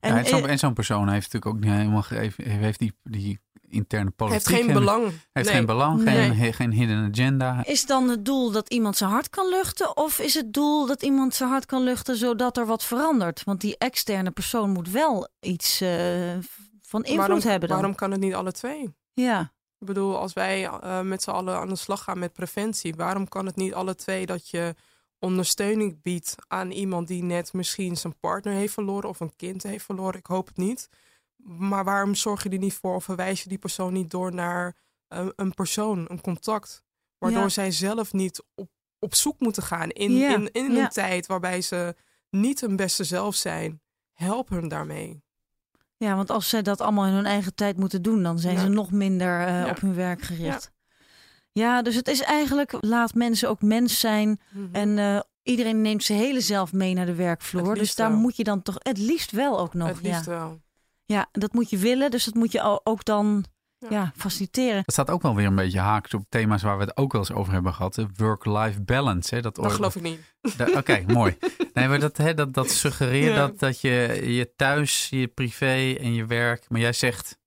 En, 0.00 0.12
ja, 0.12 0.18
en 0.18 0.26
zo'n 0.26 0.44
eh, 0.44 0.50
en 0.50 0.58
zo'n 0.58 0.72
persoon 0.74 1.08
heeft 1.08 1.32
natuurlijk 1.32 1.46
ook 1.46 1.60
niet 1.70 1.78
helemaal 1.80 2.02
gegeven, 2.02 2.44
heeft 2.44 2.78
die, 2.78 2.92
die 3.02 3.40
interne 3.68 4.10
politiek. 4.10 4.46
heeft 4.46 4.60
geen 4.60 4.68
en- 4.68 4.74
belang. 4.74 5.02
Heeft 5.32 5.46
Nee. 5.46 5.56
geen 5.56 5.66
belang, 5.66 6.02
Nee. 6.04 6.14
geen, 6.14 6.36
he- 6.36 6.52
geen 6.52 6.72
hidden 6.72 7.08
agenda. 7.12 7.64
Is 7.64 7.86
dan 7.86 8.08
het 8.08 8.24
doel 8.24 8.50
dat 8.50 8.68
iemand 8.68 8.96
zijn 8.96 9.10
hart 9.10 9.30
kan 9.30 9.48
luchten? 9.48 9.96
Of 9.96 10.18
is 10.18 10.34
het 10.34 10.52
doel 10.52 10.86
dat 10.86 11.02
iemand 11.02 11.34
zijn 11.34 11.48
hart 11.50 11.66
kan 11.66 11.82
luchten 11.82 12.16
zodat 12.16 12.56
er 12.56 12.66
wat 12.66 12.84
verandert? 12.84 13.44
Want 13.44 13.60
die 13.60 13.78
externe 13.78 14.30
persoon 14.30 14.70
moet 14.70 14.90
wel 14.90 15.28
iets 15.40 15.80
eh, 15.80 15.88
van 16.80 17.02
invloed 17.04 17.16
waarom, 17.18 17.40
hebben 17.40 17.68
dan. 17.68 17.76
waarom 17.78 17.94
kan 17.96 18.10
het 18.10 18.20
niet 18.20 18.34
alle 18.34 18.52
twee? 18.52 18.94
Ja. 19.12 19.40
Ik 19.78 19.86
bedoel, 19.88 20.18
als 20.18 20.32
wij 20.32 20.64
eh, 20.66 21.00
met 21.00 21.22
z'n 21.22 21.30
allen 21.30 21.56
aan 21.56 21.68
de 21.68 21.76
slag 21.76 22.02
gaan 22.04 22.18
met 22.18 22.32
preventie, 22.32 22.94
waarom 22.94 23.28
kan 23.28 23.46
het 23.46 23.56
niet 23.56 23.74
alle 23.74 23.94
twee 23.94 24.26
dat 24.26 24.48
je 24.50 24.74
ondersteuning 25.22 26.02
biedt 26.02 26.34
aan 26.48 26.70
iemand 26.70 27.08
die 27.08 27.22
net 27.22 27.52
misschien 27.52 27.96
zijn 27.96 28.18
partner 28.20 28.52
heeft 28.54 28.72
verloren 28.72 29.08
of 29.08 29.20
een 29.20 29.36
kind 29.36 29.62
heeft 29.62 29.84
verloren? 29.84 30.18
Ik 30.18 30.26
hoop 30.26 30.46
het 30.46 30.56
niet. 30.56 30.88
Maar 31.44 31.84
waarom 31.84 32.14
zorg 32.14 32.42
je 32.42 32.48
er 32.48 32.58
niet 32.58 32.74
voor 32.74 32.94
of 32.94 33.04
verwijs 33.04 33.42
je 33.42 33.48
die 33.48 33.58
persoon 33.58 33.92
niet 33.92 34.10
door 34.10 34.34
naar 34.34 34.76
eh, 35.08 35.26
een 35.36 35.54
persoon, 35.54 36.04
een 36.08 36.20
contact? 36.20 36.82
Waardoor 37.18 37.42
Ja. 37.42 37.48
zij 37.48 37.70
zelf 37.70 38.12
niet 38.12 38.44
op, 38.54 38.70
op 38.98 39.14
zoek 39.14 39.40
moeten 39.40 39.62
gaan 39.62 39.90
in, 39.90 40.12
Ja, 40.12 40.34
in, 40.34 40.52
in 40.52 40.72
ja. 40.72 40.82
een 40.82 40.88
tijd 40.88 41.26
waarbij 41.26 41.60
ze 41.60 41.94
niet 42.30 42.60
hun 42.60 42.76
beste 42.76 43.04
zelf 43.04 43.34
zijn. 43.34 43.80
Help 44.12 44.48
hun 44.48 44.68
daarmee. 44.68 45.22
ja, 45.96 46.16
want 46.16 46.30
als 46.30 46.48
zij 46.48 46.62
dat 46.62 46.80
allemaal 46.80 47.06
in 47.06 47.12
hun 47.12 47.26
eigen 47.26 47.54
tijd 47.54 47.76
moeten 47.76 48.02
doen, 48.02 48.22
dan 48.22 48.38
zijn 48.38 48.58
ze 48.58 48.68
nog 48.68 48.90
minder 48.90 49.46
eh, 49.46 49.66
op 49.70 49.80
hun 49.80 49.94
werk 49.94 50.22
gericht. 50.22 50.70
Ja. 51.52 51.82
dus 51.82 51.94
het 51.94 52.08
is 52.08 52.20
eigenlijk, 52.22 52.74
laat 52.80 53.14
mensen 53.14 53.48
ook 53.48 53.62
mens 53.62 54.00
zijn. 54.00 54.40
Mhm. 54.50 54.74
En 54.74 54.98
eh, 54.98 55.20
iedereen 55.42 55.80
neemt 55.80 56.04
zijn 56.04 56.18
hele 56.18 56.40
zelf 56.40 56.72
mee 56.72 56.94
naar 56.94 57.06
de 57.06 57.14
werkvloer. 57.14 57.74
Dus 57.74 57.94
daar 57.94 58.10
wel. 58.10 58.18
moet 58.18 58.36
je 58.36 58.44
dan 58.44 58.62
toch 58.62 58.76
het 58.78 58.98
liefst 58.98 59.30
wel 59.30 59.58
ook 59.60 59.74
nog. 59.74 59.88
het 59.88 60.02
liefst 60.02 60.24
ja. 60.24 60.30
wel. 60.30 60.60
ja, 61.04 61.26
dat 61.32 61.52
moet 61.52 61.70
je 61.70 61.78
willen. 61.78 62.10
Dus 62.10 62.24
dat 62.24 62.34
moet 62.34 62.52
je 62.52 62.60
al- 62.60 62.80
ook 62.84 63.04
dan 63.04 63.44
Ja. 63.78 63.88
ja. 63.90 64.12
faciliteren. 64.16 64.82
Dat 64.84 64.94
staat 64.94 65.10
ook 65.10 65.22
wel 65.22 65.34
weer 65.34 65.46
een 65.46 65.54
beetje 65.54 65.78
haaks 65.80 66.14
op 66.14 66.24
thema's 66.28 66.62
waar 66.62 66.76
we 66.78 66.84
het 66.84 66.96
ook 66.96 67.12
wel 67.12 67.20
eens 67.20 67.32
over 67.32 67.52
hebben 67.52 67.74
gehad. 67.74 67.94
de 67.94 68.06
Work-life 68.16 68.82
balance. 68.82 69.34
Hè? 69.34 69.40
Dat 69.40 69.54
Dat 69.54 69.72
geloof 69.72 69.96
ik 69.96 70.02
niet. 70.02 70.20
Oké, 70.76 71.04
mooi. 71.12 71.36
Nee, 71.72 71.88
maar 71.88 72.00
dat, 72.00 72.16
hè, 72.16 72.34
dat, 72.34 72.54
dat 72.54 72.70
suggereert 72.70 73.34
Ja. 73.34 73.46
dat, 73.46 73.58
dat 73.58 73.80
je 73.80 74.20
je 74.34 74.52
thuis, 74.56 75.08
je 75.10 75.26
privé 75.28 75.94
en 76.00 76.14
je 76.14 76.26
werk. 76.26 76.64
Maar 76.68 76.80
jij 76.80 76.92
zegt. 76.92 77.40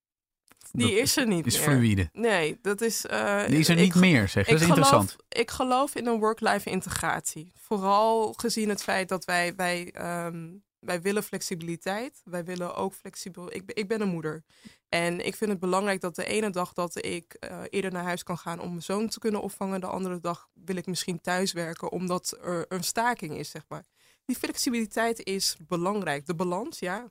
Die 0.72 0.86
dat 0.90 0.96
is 1.02 1.16
er 1.16 1.26
niet 1.26 1.46
is 1.46 1.54
meer. 1.58 1.62
fluïde. 1.68 2.08
Nee, 2.12 2.58
dat 2.62 2.80
is... 2.80 3.06
eh, 3.06 3.46
Die 3.46 3.58
is 3.58 3.68
er 3.68 3.76
niet 3.76 3.94
meer, 3.94 4.28
zeg. 4.28 4.46
Dat 4.46 4.54
is 4.54 4.62
geloof, 4.66 4.76
interessant. 4.78 5.16
ik 5.28 5.50
geloof 5.50 5.94
in 5.94 6.06
een 6.06 6.18
work-life 6.18 6.70
integratie. 6.70 7.52
Vooral 7.54 8.32
gezien 8.32 8.68
het 8.68 8.82
feit 8.82 9.08
dat 9.08 9.24
wij, 9.24 9.54
wij, 9.56 9.90
ehm, 9.92 10.48
wij 10.78 11.00
willen 11.00 11.22
flexibiliteit. 11.22 12.20
Wij 12.24 12.44
willen 12.44 12.74
ook 12.74 12.94
flexibel... 12.94 13.54
Ik, 13.54 13.66
ben- 13.66 13.76
ik 13.76 13.88
ben 13.88 14.00
een 14.00 14.08
moeder. 14.08 14.44
En 14.88 15.26
ik 15.26 15.36
vind 15.36 15.50
het 15.50 15.60
belangrijk 15.60 16.00
dat 16.00 16.14
de 16.16 16.24
ene 16.24 16.50
dag 16.50 16.72
dat 16.72 17.04
ik 17.04 17.34
eh, 17.34 17.58
eerder 17.70 17.92
naar 17.92 18.04
huis 18.04 18.22
kan 18.22 18.38
gaan 18.38 18.60
om 18.60 18.68
mijn 18.68 18.82
zoon 18.82 19.08
te 19.08 19.18
kunnen 19.18 19.40
opvangen. 19.42 19.80
De 19.80 19.86
andere 19.86 20.20
dag 20.20 20.48
wil 20.64 20.76
ik 20.76 20.86
misschien 20.86 21.20
thuis 21.20 21.52
werken 21.52 21.90
omdat 21.90 22.38
er 22.42 22.64
een 22.68 22.84
staking 22.84 23.38
is, 23.38 23.50
zeg 23.50 23.62
maar. 23.68 23.84
Die 24.24 24.36
flexibiliteit 24.36 25.24
is 25.24 25.56
belangrijk. 25.66 26.26
De 26.26 26.34
balans, 26.34 26.78
ja. 26.78 27.10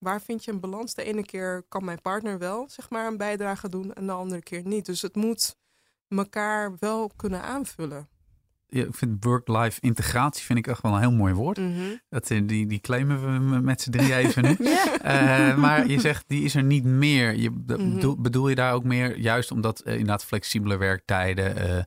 Waar 0.00 0.20
vind 0.20 0.44
je 0.44 0.50
een 0.50 0.60
balans? 0.60 0.94
De 0.94 1.04
ene 1.04 1.24
keer 1.24 1.62
kan 1.68 1.84
mijn 1.84 2.00
partner 2.02 2.38
wel, 2.38 2.68
zeg 2.70 2.90
maar, 2.90 3.06
een 3.06 3.16
bijdrage 3.16 3.68
doen 3.68 3.92
en 3.92 4.06
de 4.06 4.12
andere 4.12 4.42
keer 4.42 4.62
niet. 4.66 4.86
Dus 4.86 5.02
het 5.02 5.14
moet 5.14 5.56
elkaar 6.08 6.76
wel 6.78 7.10
kunnen 7.16 7.42
aanvullen. 7.42 8.08
Ja, 8.66 8.84
ik 8.84 8.94
vind 8.94 9.24
work-life 9.24 9.80
integratie 9.80 10.44
vind 10.44 10.58
ik 10.58 10.66
echt 10.66 10.82
wel 10.82 10.92
een 10.94 11.00
heel 11.00 11.12
mooi 11.12 11.34
woord. 11.34 11.60
Dat, 12.08 12.30
eh, 12.30 12.40
die, 12.46 12.66
die 12.66 12.80
claimen 12.80 13.50
we 13.50 13.60
met 13.60 13.80
z'n 13.80 13.90
drie 13.90 14.14
even 14.14 14.42
nu. 14.42 14.56
Ja. 14.70 14.98
Eh, 15.50 15.56
maar 15.56 15.86
je 15.88 16.00
zegt, 16.00 16.24
die 16.26 16.44
is 16.44 16.54
er 16.54 16.62
niet 16.62 16.84
meer. 16.84 17.36
Je, 17.36 17.50
Mhm. 17.50 17.94
bedoel, 17.94 18.20
bedoel 18.20 18.48
je 18.48 18.54
daar 18.54 18.72
ook 18.72 18.84
meer, 18.84 19.18
juist 19.18 19.50
omdat 19.50 19.80
eh, 19.80 19.92
inderdaad 19.92 20.24
flexibele 20.24 20.76
werktijden... 20.76 21.56
eh, 21.56 21.82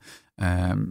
ehm, 0.70 0.84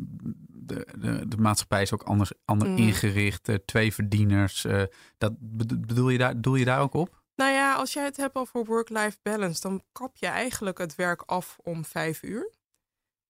de, 0.67 0.87
de, 0.99 1.29
de 1.29 1.37
maatschappij 1.37 1.83
is 1.83 1.93
ook 1.93 2.03
anders, 2.03 2.33
ander 2.45 2.69
Mhm. 2.69 2.79
ingericht. 2.79 3.49
eh, 3.49 3.55
twee 3.65 3.95
verdieners. 3.95 4.65
eh, 4.65 4.83
dat 5.19 5.33
bedo- 5.39 5.77
bedoel 5.79 6.09
je, 6.09 6.19
daar, 6.19 6.41
doel 6.41 6.55
je 6.55 6.65
daar 6.65 6.81
ook 6.81 6.95
op? 6.95 7.21
Nou 7.37 7.53
ja, 7.53 7.75
als 7.75 7.93
jij 7.93 8.05
het 8.05 8.17
hebt 8.17 8.35
over 8.35 8.65
work-life 8.65 9.19
balance, 9.23 9.61
dan 9.61 9.83
kap 9.93 10.17
je 10.17 10.27
eigenlijk 10.27 10.79
het 10.79 10.95
werk 10.95 11.23
af 11.23 11.57
om 11.63 11.85
vijf 11.85 12.23
uur. 12.23 12.51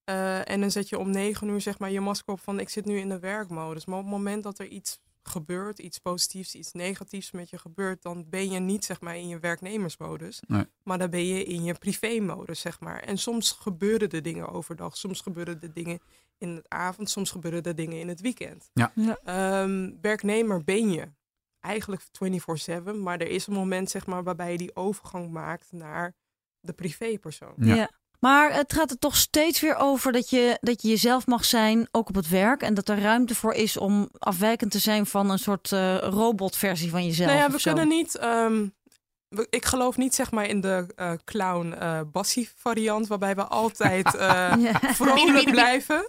Eh, 0.05 0.49
en 0.51 0.61
dan 0.61 0.71
zet 0.71 0.89
je 0.89 0.99
om 0.99 1.11
negen 1.11 1.49
uur 1.49 1.61
zeg 1.61 1.79
maar 1.79 1.91
je 1.91 2.01
masker 2.01 2.33
op 2.33 2.41
van 2.41 2.61
ik 2.61 2.69
zit 2.69 2.85
nu 2.85 2.99
in 2.99 3.09
de 3.09 3.19
werkmodus. 3.19 3.85
Maar 3.87 3.99
op 3.99 4.03
het 4.05 4.13
moment 4.13 4.43
dat 4.43 4.59
er 4.59 4.67
iets 4.67 5.01
gebeurt, 5.23 5.79
iets 5.79 5.99
positiefs, 5.99 6.55
iets 6.55 6.73
negatiefs 6.73 7.31
met 7.31 7.51
je 7.51 7.59
gebeurt, 7.59 8.03
dan 8.03 8.29
ben 8.29 8.51
je 8.51 8.59
niet 8.59 8.85
zeg 8.85 9.01
maar 9.01 9.17
in 9.17 9.29
je 9.29 9.39
werknemersmodus, 9.39 10.43
Nee. 10.47 10.65
maar 10.85 10.99
dan 10.99 11.11
ben 11.11 11.27
je 11.27 11.45
in 11.45 11.65
je 11.65 11.75
privémodus 11.75 12.61
zeg 12.61 12.81
maar. 12.81 13.01
En 13.01 13.19
soms 13.19 13.51
gebeuren 13.53 14.11
de 14.11 14.21
dingen 14.21 14.49
overdag, 14.49 14.97
soms 14.97 15.21
gebeuren 15.21 15.61
de 15.61 15.73
dingen 15.73 16.01
in 16.43 16.55
het 16.57 16.69
avond, 16.69 17.11
soms 17.11 17.31
gebeuren 17.31 17.63
de 17.63 17.75
dingen 17.75 17.99
in 18.01 18.09
het 18.09 18.21
weekend. 18.21 18.71
Ja. 18.73 18.93
Ja. 18.95 19.19
Ehm, 19.25 19.91
werknemer 20.01 20.65
ben 20.65 20.91
je 20.91 21.09
eigenlijk 21.61 22.03
24/7, 22.13 23.03
maar 23.03 23.19
er 23.19 23.29
is 23.29 23.47
een 23.47 23.55
moment 23.55 23.91
zeg 23.91 24.07
maar 24.07 24.23
waarbij 24.23 24.53
je 24.53 24.59
die 24.59 24.77
overgang 24.77 25.31
maakt 25.31 25.73
naar 25.73 26.15
de 26.61 26.73
privépersoon. 26.73 27.53
Ja. 27.57 27.75
Ja. 27.75 27.91
Maar 28.21 28.55
het 28.55 28.73
gaat 28.73 28.91
er 28.91 28.99
toch 28.99 29.17
steeds 29.17 29.61
weer 29.61 29.77
over 29.77 30.13
dat 30.13 30.31
je, 30.31 30.59
dat 30.61 30.83
je 30.83 30.89
jezelf 30.89 31.27
mag 31.27 31.45
zijn, 31.45 31.89
ook 31.91 32.09
op 32.09 32.15
het 32.15 32.29
werk. 32.29 32.63
En 32.63 32.75
dat 32.75 32.89
er 32.89 33.01
ruimte 33.01 33.35
voor 33.35 33.53
is 33.53 33.77
om 33.77 34.09
afwijkend 34.19 34.71
te 34.71 34.79
zijn 34.79 35.07
van 35.07 35.31
een 35.31 35.39
soort 35.39 35.73
eh, 35.73 35.97
robotversie 35.99 36.91
van 36.91 37.05
jezelf. 37.07 37.31
Nou 37.31 37.43
ja, 37.43 37.51
we 37.51 37.61
zo. 37.61 37.73
kunnen 37.73 37.89
niet. 37.97 38.17
ehm, 38.17 38.67
we- 39.29 39.47
ik 39.51 39.65
geloof 39.65 39.97
niet 39.97 40.15
zeg 40.15 40.31
maar 40.31 40.47
in 40.47 40.61
de 40.61 40.87
eh, 40.97 41.13
clown 41.25 41.73
eh 41.73 42.01
bassie 42.13 42.51
variant, 42.57 43.07
waarbij 43.07 43.35
we 43.35 43.45
altijd 43.45 44.15
eh, 44.17 44.53
Ja. 44.59 44.79
vrolijk 44.81 45.51
blijven. 45.59 46.09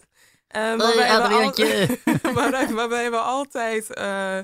Eh, 0.53 0.61
waarbij, 0.61 0.95
we 0.95 1.07
Adriaantje. 1.23 1.99
al- 2.23 2.31
waarbij, 2.33 2.67
waarbij 2.73 3.11
we 3.11 3.17
altijd 3.17 3.93
eh, 3.93 4.39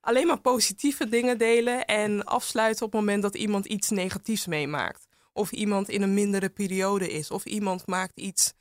alleen 0.00 0.26
maar 0.26 0.40
positieve 0.40 1.08
dingen 1.08 1.38
delen 1.38 1.84
en 1.84 2.24
afsluiten 2.24 2.86
op 2.86 2.92
het 2.92 3.00
moment 3.00 3.22
dat 3.22 3.34
iemand 3.34 3.66
iets 3.66 3.90
negatiefs 3.90 4.46
meemaakt. 4.46 5.06
Of 5.32 5.52
iemand 5.52 5.88
in 5.88 6.02
een 6.02 6.14
mindere 6.14 6.48
periode 6.48 7.10
is. 7.12 7.30
Of 7.30 7.44
iemand 7.44 7.86
maakt 7.86 8.18
iets 8.20 8.52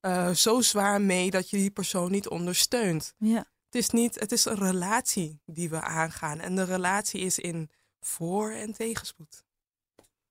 eh, 0.00 0.30
zo 0.30 0.60
zwaar 0.60 1.00
mee 1.00 1.30
dat 1.30 1.50
je 1.50 1.56
die 1.56 1.70
persoon 1.70 2.10
niet 2.10 2.28
ondersteunt. 2.28 3.14
Ja. 3.18 3.44
Het 3.64 3.74
is, 3.82 3.90
niet, 3.90 4.20
het 4.20 4.32
is 4.32 4.44
een 4.44 4.58
relatie 4.58 5.40
die 5.46 5.70
we 5.70 5.80
aangaan. 5.80 6.38
En 6.40 6.54
de 6.56 6.64
relatie 6.64 7.20
is 7.20 7.38
in 7.38 7.70
voor- 8.00 8.50
en 8.52 8.72
tegenspoed. 8.72 9.44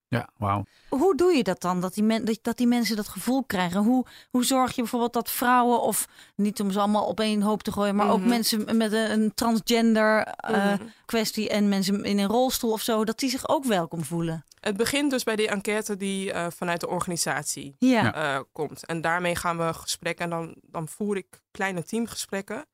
Ja, 0.09 0.29
wauw. 0.37 0.63
Hoe 0.89 1.15
doe 1.15 1.33
je 1.35 1.43
dat 1.43 1.61
dan? 1.61 1.81
Dat 1.81 1.93
die, 1.93 2.03
men, 2.03 2.25
dat, 2.25 2.39
dat 2.41 2.57
die 2.57 2.67
mensen 2.67 2.95
dat 2.95 3.07
gevoel 3.07 3.43
krijgen? 3.43 3.83
Hoe, 3.83 4.05
hoe 4.29 4.43
zorg 4.45 4.69
je 4.75 4.81
bijvoorbeeld 4.81 5.13
dat 5.13 5.29
vrouwen, 5.31 5.81
of 5.81 6.07
niet 6.35 6.59
om 6.61 6.71
ze 6.71 6.79
allemaal 6.79 7.05
op 7.05 7.19
één 7.19 7.41
hoop 7.41 7.63
te 7.63 7.71
gooien, 7.71 7.95
maar 7.95 8.09
ook 8.11 8.19
Mhm. 8.19 8.29
mensen 8.29 8.77
met 8.77 8.91
een, 8.93 9.11
een 9.11 9.33
transgender 9.33 10.23
eh, 10.23 10.65
Mhm. 10.73 10.83
kwestie 11.05 11.49
en 11.49 11.69
mensen 11.69 12.03
in 12.03 12.17
een 12.19 12.27
rolstoel 12.27 12.71
of 12.71 12.81
zo, 12.81 13.05
dat 13.05 13.19
die 13.19 13.29
zich 13.29 13.47
ook 13.49 13.63
welkom 13.65 14.03
voelen? 14.03 14.43
Het 14.59 14.77
begint 14.77 15.11
dus 15.11 15.23
bij 15.23 15.35
die 15.35 15.47
enquête 15.49 15.97
die 15.97 16.31
eh, 16.31 16.47
vanuit 16.49 16.79
de 16.79 16.87
organisatie 16.89 17.75
Ja. 17.79 18.13
Eh, 18.13 18.39
komt. 18.51 18.85
En 18.85 19.01
daarmee 19.01 19.35
gaan 19.35 19.57
we 19.57 19.73
gesprekken 19.73 20.23
en 20.23 20.29
dan, 20.29 20.55
dan 20.61 20.87
voer 20.87 21.17
ik 21.17 21.41
kleine 21.51 21.83
teamgesprekken. 21.83 22.65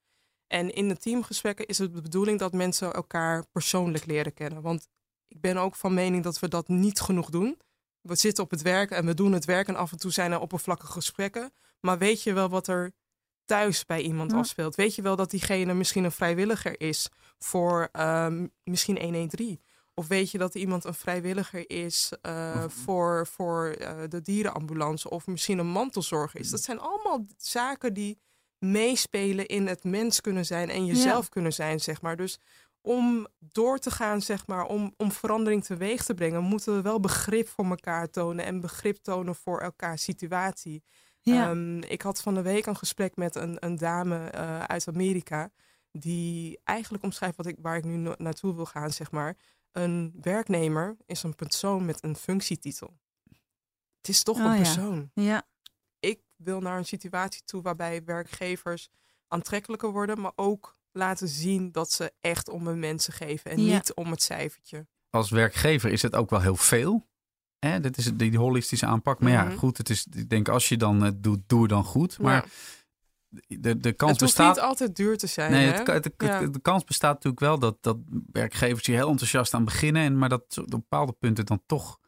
En 0.47 0.73
in 0.73 0.87
de 0.87 0.97
teamgesprekken 0.97 1.65
is 1.65 1.77
het 1.77 1.93
de 1.95 2.01
bedoeling 2.01 2.39
dat 2.39 2.53
mensen 2.53 2.93
elkaar 2.93 3.45
persoonlijk 3.51 4.05
leren 4.05 4.33
kennen. 4.33 4.61
Want 4.61 4.87
ik 5.27 5.41
ben 5.41 5.57
ook 5.57 5.75
van 5.75 5.93
mening 5.93 6.23
dat 6.23 6.39
we 6.39 6.47
dat 6.47 6.67
niet 6.67 6.99
genoeg 6.99 7.29
doen. 7.29 7.57
We 8.01 8.15
zitten 8.15 8.43
op 8.43 8.49
het 8.51 8.61
werk 8.61 8.91
en 8.91 9.05
we 9.05 9.13
doen 9.13 9.31
het 9.31 9.45
werk 9.45 9.67
en 9.67 9.75
af 9.75 9.91
en 9.91 9.97
toe 9.97 10.11
zijn 10.11 10.31
er 10.31 10.39
oppervlakkige 10.39 10.91
gesprekken. 10.91 11.53
Maar 11.79 11.97
weet 11.97 12.23
je 12.23 12.33
wel 12.33 12.49
wat 12.49 12.67
er 12.67 12.91
thuis 13.45 13.85
bij 13.85 14.01
iemand 14.01 14.31
Ja. 14.31 14.37
afspeelt? 14.37 14.75
Weet 14.75 14.95
je 14.95 15.01
wel 15.01 15.15
dat 15.15 15.29
diegene 15.29 15.73
misschien 15.73 16.03
een 16.03 16.11
vrijwilliger 16.11 16.79
is 16.81 17.09
voor 17.37 17.89
ehm, 17.91 18.47
misschien 18.63 18.97
113? 19.01 19.61
Of 19.93 20.07
weet 20.07 20.31
je 20.31 20.37
dat 20.37 20.55
iemand 20.55 20.83
een 20.83 20.93
vrijwilliger 20.93 21.69
is 21.69 22.11
eh, 22.21 22.61
Of- 22.65 22.73
voor, 22.73 23.27
voor 23.27 23.67
eh, 23.67 24.03
de 24.09 24.21
dierenambulance 24.21 25.09
of 25.09 25.27
misschien 25.27 25.57
een 25.57 25.67
mantelzorger 25.67 26.39
is? 26.39 26.49
Dat 26.49 26.61
zijn 26.63 26.79
allemaal 26.79 27.25
zaken 27.37 27.93
die 27.93 28.19
meespelen 28.59 29.45
in 29.45 29.67
het 29.67 29.83
mens 29.83 30.21
kunnen 30.21 30.45
zijn 30.45 30.69
en 30.69 30.85
jezelf 30.85 31.29
kunnen 31.29 31.53
zijn, 31.53 31.79
zeg 31.79 32.01
maar. 32.01 32.15
Dus 32.15 32.39
om 32.85 33.27
door 33.39 33.77
te 33.79 33.91
gaan, 33.91 34.21
zeg 34.21 34.47
maar, 34.47 34.65
om, 34.65 34.93
om 34.97 35.11
verandering 35.11 35.63
teweeg 35.63 36.03
te 36.03 36.13
brengen, 36.13 36.43
moeten 36.43 36.75
we 36.75 36.81
wel 36.81 36.99
begrip 36.99 37.47
voor 37.47 37.65
elkaar 37.65 38.09
tonen 38.09 38.45
en 38.45 38.59
begrip 38.59 38.97
tonen 38.97 39.35
voor 39.35 39.59
elkaars 39.61 40.03
situatie. 40.03 40.83
Ja. 41.19 41.49
Ehm, 41.49 41.77
ik 41.81 42.01
had 42.01 42.21
van 42.21 42.33
de 42.33 42.41
week 42.41 42.65
een 42.65 42.75
gesprek 42.77 43.15
met 43.15 43.35
een, 43.35 43.57
een 43.65 43.75
dame 43.75 44.17
eh, 44.29 44.63
uit 44.63 44.87
Amerika. 44.87 45.51
Die 45.91 46.59
eigenlijk 46.63 47.03
omschrijft 47.03 47.37
wat 47.37 47.45
ik, 47.45 47.55
waar 47.61 47.77
ik 47.77 47.83
nu 47.83 47.95
na- 47.97 48.15
naartoe 48.17 48.55
wil 48.55 48.65
gaan, 48.65 48.91
zeg 48.91 49.11
maar. 49.11 49.37
Een 49.71 50.13
werknemer 50.21 50.97
is 51.05 51.23
een 51.23 51.35
persoon 51.35 51.85
met 51.85 52.03
een 52.03 52.15
functietitel. 52.15 52.97
Het 53.97 54.07
is 54.07 54.23
toch 54.23 54.37
Oh, 54.37 54.43
een 54.45 54.51
ja. 54.51 54.57
persoon. 54.57 55.11
ja. 55.13 55.43
Ik 55.99 56.21
wil 56.35 56.59
naar 56.61 56.77
een 56.77 56.85
situatie 56.85 57.43
toe 57.45 57.61
waarbij 57.61 58.03
werkgevers 58.03 58.89
aantrekkelijker 59.27 59.91
worden, 59.91 60.21
maar 60.21 60.31
ook 60.35 60.77
laten 60.95 61.27
zien 61.27 61.71
dat 61.71 61.91
ze 61.91 62.13
echt 62.21 62.49
om 62.49 62.67
hun 62.67 62.79
mensen 62.79 63.13
geven 63.13 63.51
en 63.51 63.63
Ja. 63.65 63.73
niet 63.75 63.93
om 63.93 64.11
het 64.11 64.23
cijfertje. 64.23 64.87
Als 65.09 65.29
werkgever 65.29 65.91
is 65.91 66.01
het 66.01 66.15
ook 66.15 66.29
wel 66.29 66.41
heel 66.41 66.55
veel. 66.55 67.07
Hè? 67.59 67.79
Dit 67.79 67.97
is 67.97 68.11
die, 68.13 68.37
holistische 68.37 68.85
aanpak. 68.85 69.19
Maar 69.19 69.31
ja, 69.31 69.43
Mhm. 69.43 69.55
goed, 69.55 69.77
het 69.77 69.89
is, 69.89 70.07
ik 70.13 70.29
denk 70.29 70.47
als 70.49 70.69
je 70.69 70.77
dan 70.77 71.01
het 71.01 71.23
doet, 71.23 71.39
doe 71.47 71.61
het 71.61 71.69
dan 71.69 71.83
goed. 71.83 72.19
Maar 72.19 72.33
Ja. 73.29 73.57
de, 73.59 73.77
de 73.79 73.93
kans 73.93 74.11
het 74.11 74.19
hoeft 74.21 74.35
bestaat. 74.35 74.55
niet 74.55 74.63
altijd 74.63 74.95
duur 74.95 75.17
te 75.17 75.27
zijn. 75.27 75.51
Nee, 75.51 75.65
hè? 75.67 75.73
het, 75.77 75.87
het- 75.87 76.03
het- 76.03 76.13
Ja. 76.17 76.47
de 76.47 76.59
kans 76.59 76.83
bestaat 76.83 77.13
natuurlijk 77.13 77.39
wel 77.41 77.59
dat, 77.59 77.77
dat 77.81 77.97
werkgevers 78.31 78.85
hier 78.85 78.95
heel 78.95 79.09
enthousiast 79.09 79.53
aan 79.53 79.65
beginnen. 79.65 80.01
En, 80.03 80.17
maar 80.17 80.29
dat 80.29 80.43
ze 80.47 80.61
op 80.61 80.67
bepaalde 80.69 81.11
punten 81.11 81.45
dan 81.45 81.61
toch, 81.65 81.99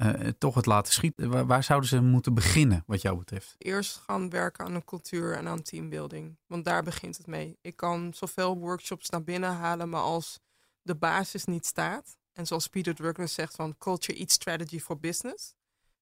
eh, 0.00 0.28
toch 0.38 0.54
het 0.54 0.66
laten 0.66 0.92
schieten. 0.92 1.30
Waar, 1.30 1.46
waar 1.46 1.62
zouden 1.62 1.88
ze 1.88 2.00
moeten 2.00 2.34
beginnen, 2.34 2.82
wat 2.86 3.02
jou 3.02 3.18
betreft? 3.18 3.54
eerst 3.58 3.96
gaan 3.96 4.30
werken 4.30 4.64
aan 4.64 4.74
een 4.74 4.84
cultuur 4.84 5.36
en 5.36 5.48
aan 5.48 5.62
teambuilding. 5.62 6.38
Want 6.46 6.64
daar 6.64 6.82
begint 6.82 7.16
het 7.16 7.26
mee. 7.26 7.58
Ik 7.60 7.76
kan 7.76 8.12
zoveel 8.14 8.58
workshops 8.58 9.10
naar 9.10 9.24
binnen 9.24 9.50
halen, 9.50 9.88
maar 9.88 10.00
als 10.00 10.40
de 10.82 10.94
basis 10.94 11.44
niet 11.44 11.66
staat, 11.66 12.18
en 12.32 12.46
zoals 12.46 12.66
Peter 12.66 12.94
Drucker 12.94 13.28
zegt 13.28 13.54
van 13.54 13.76
culture 13.78 14.18
eats 14.18 14.34
strategy 14.34 14.78
for 14.78 14.98
business, 14.98 15.54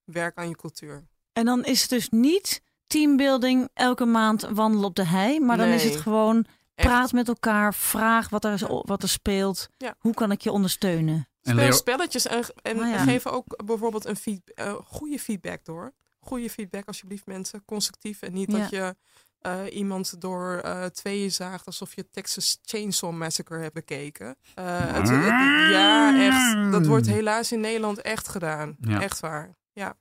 werk 0.04 0.36
aan 0.36 0.48
je 0.48 0.56
cultuur. 0.56 1.08
En 1.32 1.44
dan 1.44 1.64
is 1.64 1.80
het 1.80 1.90
dus 1.90 2.08
niet 2.08 2.62
teambuilding 2.86 3.68
elke 3.74 4.04
maand 4.04 4.42
wandelen 4.42 4.86
op 4.86 4.94
de 4.94 5.06
hei, 5.06 5.40
maar 5.40 5.56
dan 5.56 5.68
is 5.68 5.84
het 5.84 5.96
gewoon 5.96 6.46
Echt. 6.74 6.88
praat 6.88 7.12
met 7.12 7.28
elkaar, 7.28 7.74
vraag 7.74 8.28
wat 8.28 8.44
er, 8.44 8.52
is, 8.52 8.62
wat 8.62 9.02
er 9.02 9.08
speelt. 9.08 9.68
Ja. 9.76 9.94
Hoe 9.98 10.14
kan 10.14 10.30
ik 10.30 10.40
je 10.40 10.50
ondersteunen? 10.50 11.27
En 11.42 11.52
Speel 11.54 11.72
spelletjes 11.72 12.26
en, 12.26 12.42
en 12.62 12.78
Oh 12.80 12.88
ja. 12.88 12.98
geef 13.04 13.26
ook 13.26 13.64
bijvoorbeeld 13.64 14.04
een 14.04 14.16
feed, 14.16 14.52
eh, 14.54 14.74
goede 14.84 15.18
feedback 15.18 15.64
door. 15.64 15.92
Goede 16.20 16.50
feedback 16.50 16.86
alsjeblieft 16.86 17.26
mensen, 17.26 17.64
constructief. 17.64 18.22
En 18.22 18.32
niet 18.32 18.50
dat 18.50 18.70
je 18.70 18.96
eh, 19.38 19.60
iemand 19.70 20.20
door 20.20 20.58
eh, 20.58 20.84
tweeën 20.84 21.32
zaagt 21.32 21.66
alsof 21.66 21.94
je 21.94 22.10
Texas 22.10 22.58
Chainsaw 22.64 23.12
Massacre 23.12 23.58
hebt 23.58 23.74
bekeken. 23.74 24.36
Eh, 24.54 24.64
het- 24.92 25.08
het- 25.08 25.70
ja, 25.72 26.20
echt. 26.26 26.72
Dat 26.72 26.86
wordt 26.86 27.06
helaas 27.06 27.52
in 27.52 27.60
Nederland 27.60 28.00
echt 28.00 28.28
gedaan. 28.28 28.76
Ja. 28.80 29.00
Echt 29.02 29.20
waar. 29.20 29.56
Ja. 29.72 29.96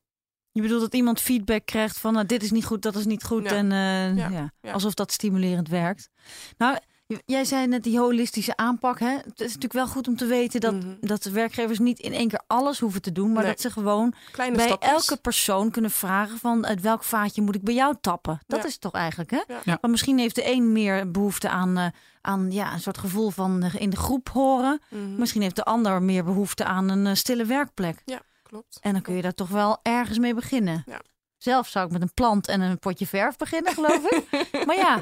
Je 0.51 0.61
bedoelt 0.61 0.81
dat 0.81 0.93
iemand 0.93 1.21
feedback 1.21 1.65
krijgt 1.65 1.97
van 1.97 2.13
nou, 2.13 2.25
dit 2.25 2.43
is 2.43 2.51
niet 2.51 2.65
goed, 2.65 2.81
dat 2.81 2.95
is 2.95 3.05
niet 3.05 3.23
goed. 3.23 3.43
Ja. 3.43 3.49
En 3.55 3.71
eh, 3.71 4.17
Ja. 4.17 4.29
ja. 4.29 4.53
Ja. 4.61 4.71
alsof 4.71 4.93
dat 4.93 5.11
stimulerend 5.11 5.67
werkt. 5.69 6.09
Nou, 6.57 6.77
jij 7.25 7.45
zei 7.45 7.67
net 7.67 7.83
die 7.83 7.99
holistische 7.99 8.55
aanpak. 8.57 8.99
Hè? 8.99 9.09
Het 9.09 9.39
is 9.39 9.45
natuurlijk 9.45 9.73
wel 9.73 9.87
goed 9.87 10.07
om 10.07 10.15
te 10.15 10.25
weten 10.25 10.59
dat, 10.59 10.73
Mhm. 10.73 10.95
dat 11.01 11.23
de 11.23 11.31
werkgevers 11.31 11.79
niet 11.79 11.99
in 11.99 12.13
één 12.13 12.27
keer 12.27 12.41
alles 12.47 12.79
hoeven 12.79 13.01
te 13.01 13.11
doen. 13.11 13.31
Maar 13.31 13.43
Nee. 13.43 13.51
dat 13.51 13.61
ze 13.61 13.71
gewoon 13.71 14.13
Kleine 14.31 14.55
bij 14.55 14.67
stapjes. 14.67 14.91
elke 14.91 15.17
persoon 15.21 15.71
kunnen 15.71 15.91
vragen 15.91 16.37
van 16.37 16.65
uit 16.65 16.81
welk 16.81 17.03
vaatje 17.03 17.41
moet 17.41 17.55
ik 17.55 17.63
bij 17.63 17.73
jou 17.73 17.95
tappen. 18.01 18.39
Dat 18.47 18.59
Ja. 18.59 18.65
is 18.65 18.71
het 18.71 18.81
toch 18.81 18.91
eigenlijk, 18.93 19.31
hè? 19.31 19.37
Ja. 19.47 19.59
Ja. 19.63 19.77
Want 19.81 19.87
misschien 19.93 20.17
heeft 20.17 20.35
de 20.35 20.51
een 20.51 20.71
meer 20.71 21.11
behoefte 21.11 21.49
aan, 21.49 21.77
eh, 21.77 21.85
aan 22.21 22.51
ja, 22.51 22.73
een 22.73 22.79
soort 22.79 22.97
gevoel 22.97 23.29
van 23.29 23.63
eh, 23.63 23.75
in 23.81 23.89
de 23.89 23.97
groep 23.97 24.29
horen. 24.29 24.81
Mhm. 24.89 25.15
Misschien 25.15 25.41
heeft 25.41 25.55
de 25.55 25.63
ander 25.65 26.01
meer 26.03 26.23
behoefte 26.23 26.65
aan 26.65 26.89
een 26.89 27.07
eh, 27.07 27.13
stille 27.13 27.45
werkplek. 27.45 28.03
Klopt. 28.43 28.77
En 28.81 28.93
dan 28.93 29.01
kun 29.01 29.15
je 29.15 29.21
daar 29.21 29.33
toch 29.33 29.49
wel 29.49 29.79
ergens 29.83 30.17
mee 30.19 30.33
beginnen. 30.33 30.83
Ja. 30.85 31.01
Zelf 31.37 31.67
zou 31.67 31.85
ik 31.85 31.91
met 31.91 32.01
een 32.01 32.13
plant 32.13 32.47
en 32.47 32.61
een 32.61 32.79
potje 32.79 33.07
verf 33.07 33.35
beginnen, 33.37 33.73
geloof 33.73 34.09
ik. 34.11 34.25
maar 34.67 34.75
ja, 34.75 35.01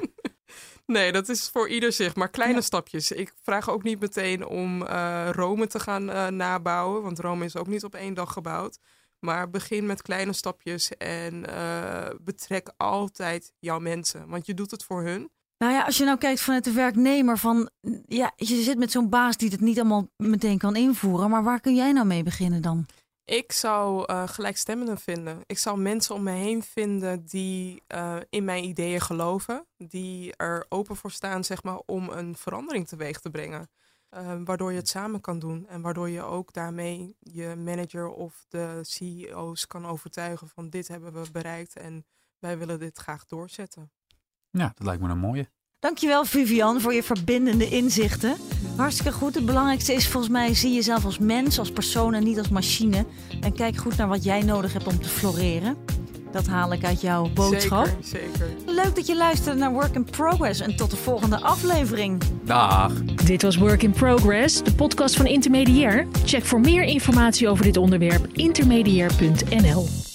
Nee, 0.86 1.12
dat 1.12 1.30
is 1.30 1.50
voor 1.50 1.70
ieder 1.70 1.92
zich, 1.92 2.16
maar 2.16 2.30
kleine 2.30 2.56
Ja. 2.56 2.62
stapjes. 2.62 3.12
Ik 3.12 3.34
vraag 3.42 3.70
ook 3.70 3.84
niet 3.84 4.00
meteen 4.00 4.46
om 4.48 4.86
eh, 4.86 5.30
Rome 5.32 5.68
te 5.68 5.80
gaan 5.80 6.10
eh, 6.10 6.28
nabouwen, 6.28 7.02
want 7.02 7.20
Rome 7.20 7.46
is 7.46 7.56
ook 7.56 7.68
niet 7.68 7.84
op 7.84 7.96
één 7.96 8.14
dag 8.14 8.34
gebouwd. 8.34 8.78
Maar 9.20 9.50
begin 9.50 9.86
met 9.86 10.02
kleine 10.02 10.34
stapjes 10.34 10.98
en 10.98 11.46
eh, 11.56 12.10
betrek 12.22 12.72
altijd 12.78 13.54
jouw 13.60 13.80
mensen, 13.80 14.28
want 14.28 14.46
je 14.46 14.54
doet 14.54 14.72
het 14.72 14.84
voor 14.84 15.04
hun. 15.04 15.30
Nou 15.58 15.74
ja, 15.74 15.84
als 15.84 15.98
je 15.98 16.06
nou 16.06 16.18
kijkt 16.18 16.42
vanuit 16.42 16.64
de 16.64 16.72
werknemer 16.72 17.38
van 17.38 17.70
ja, 18.06 18.32
je 18.36 18.62
zit 18.62 18.78
met 18.78 18.92
zo'n 18.92 19.10
baas 19.10 19.38
die 19.38 19.50
het 19.50 19.62
niet 19.62 19.80
allemaal 19.80 20.08
meteen 20.18 20.58
kan 20.58 20.76
invoeren, 20.76 21.30
maar 21.30 21.44
waar 21.44 21.60
kun 21.60 21.76
jij 21.76 21.92
nou 21.92 22.06
mee 22.08 22.24
beginnen 22.24 22.62
dan? 22.62 22.86
Ik 23.26 23.52
zou 23.52 24.06
eh 24.06 24.28
gelijkstemmenden 24.28 24.98
vinden. 24.98 25.42
Ik 25.46 25.58
zou 25.58 25.80
mensen 25.80 26.16
om 26.16 26.24
me 26.24 26.32
heen 26.32 26.64
vinden 26.64 27.26
die 27.26 27.84
eh, 27.88 28.18
in 28.30 28.44
mijn 28.44 28.64
ideeën 28.64 29.02
geloven. 29.02 29.66
Die 29.78 30.36
er 30.36 30.66
open 30.70 30.96
voor 30.96 31.12
staan, 31.12 31.44
zeg 31.44 31.64
maar, 31.64 31.82
om 31.86 32.10
een 32.10 32.36
verandering 32.36 32.88
teweeg 32.88 33.20
te 33.20 33.30
brengen. 33.30 33.70
Eh, 34.10 34.36
waardoor 34.44 34.72
je 34.72 34.78
het 34.78 34.90
samen 34.90 35.22
kan 35.22 35.40
doen. 35.40 35.68
En 35.68 35.82
waardoor 35.82 36.10
je 36.10 36.22
ook 36.22 36.54
daarmee 36.54 37.16
je 37.20 37.56
manager 37.56 38.10
of 38.10 38.46
de 38.50 38.80
CEO's 38.82 39.68
kan 39.68 39.86
overtuigen 39.86 40.48
van 40.48 40.70
dit 40.70 40.88
hebben 40.88 41.14
we 41.14 41.32
bereikt 41.32 41.76
en 41.76 42.06
wij 42.40 42.58
willen 42.58 42.80
dit 42.80 42.98
graag 42.98 43.26
doorzetten. 43.26 43.92
Ja, 44.50 44.72
dat 44.76 44.86
lijkt 44.86 45.02
me 45.02 45.10
een 45.10 45.18
mooie. 45.18 45.50
Dankjewel 45.80 46.26
Vivian 46.26 46.82
voor 46.82 46.94
je 46.94 47.04
verbindende 47.04 47.70
inzichten. 47.70 48.55
Hartstikke 48.78 49.12
goed. 49.12 49.36
Het 49.36 49.46
belangrijkste 49.46 49.94
is 49.94 50.08
volgens 50.08 50.32
mij 50.32 50.54
zie 50.54 50.74
jezelf 50.74 51.06
als 51.06 51.20
mens, 51.20 51.60
als 51.60 51.72
persoon 51.72 52.14
en 52.14 52.24
niet 52.24 52.38
als 52.38 52.50
machine. 52.50 53.06
En 53.42 53.54
kijk 53.54 53.78
goed 53.78 53.98
naar 53.98 54.08
wat 54.08 54.24
jij 54.24 54.42
nodig 54.42 54.74
hebt 54.74 54.88
om 54.88 55.00
te 55.02 55.10
floreren. 55.10 55.78
Dat 56.32 56.48
haal 56.48 56.74
ik 56.74 56.84
uit 56.84 57.02
jouw 57.02 57.30
boodschap. 57.34 57.86
Zeker, 57.86 58.28
zeker. 58.38 58.74
Leuk 58.74 58.96
dat 58.96 59.08
je 59.08 59.16
luisterde 59.16 59.60
naar 59.60 59.72
Work 59.72 59.96
in 59.96 60.04
Progress 60.04 60.60
en 60.60 60.76
tot 60.76 60.92
de 60.92 60.98
volgende 60.98 61.40
aflevering. 61.40 62.22
Dag. 62.44 63.04
Dit 63.04 63.42
was 63.42 63.58
Work 63.58 63.84
in 63.84 63.92
Progress, 63.92 64.64
de 64.64 64.74
podcast 64.74 65.16
van 65.16 65.26
Intermediair. 65.26 66.08
Check 66.26 66.46
voor 66.46 66.60
meer 66.60 66.84
informatie 66.84 67.50
over 67.50 67.64
dit 67.64 67.78
onderwerp 67.78 68.28
intermediair.nl. 68.34 70.15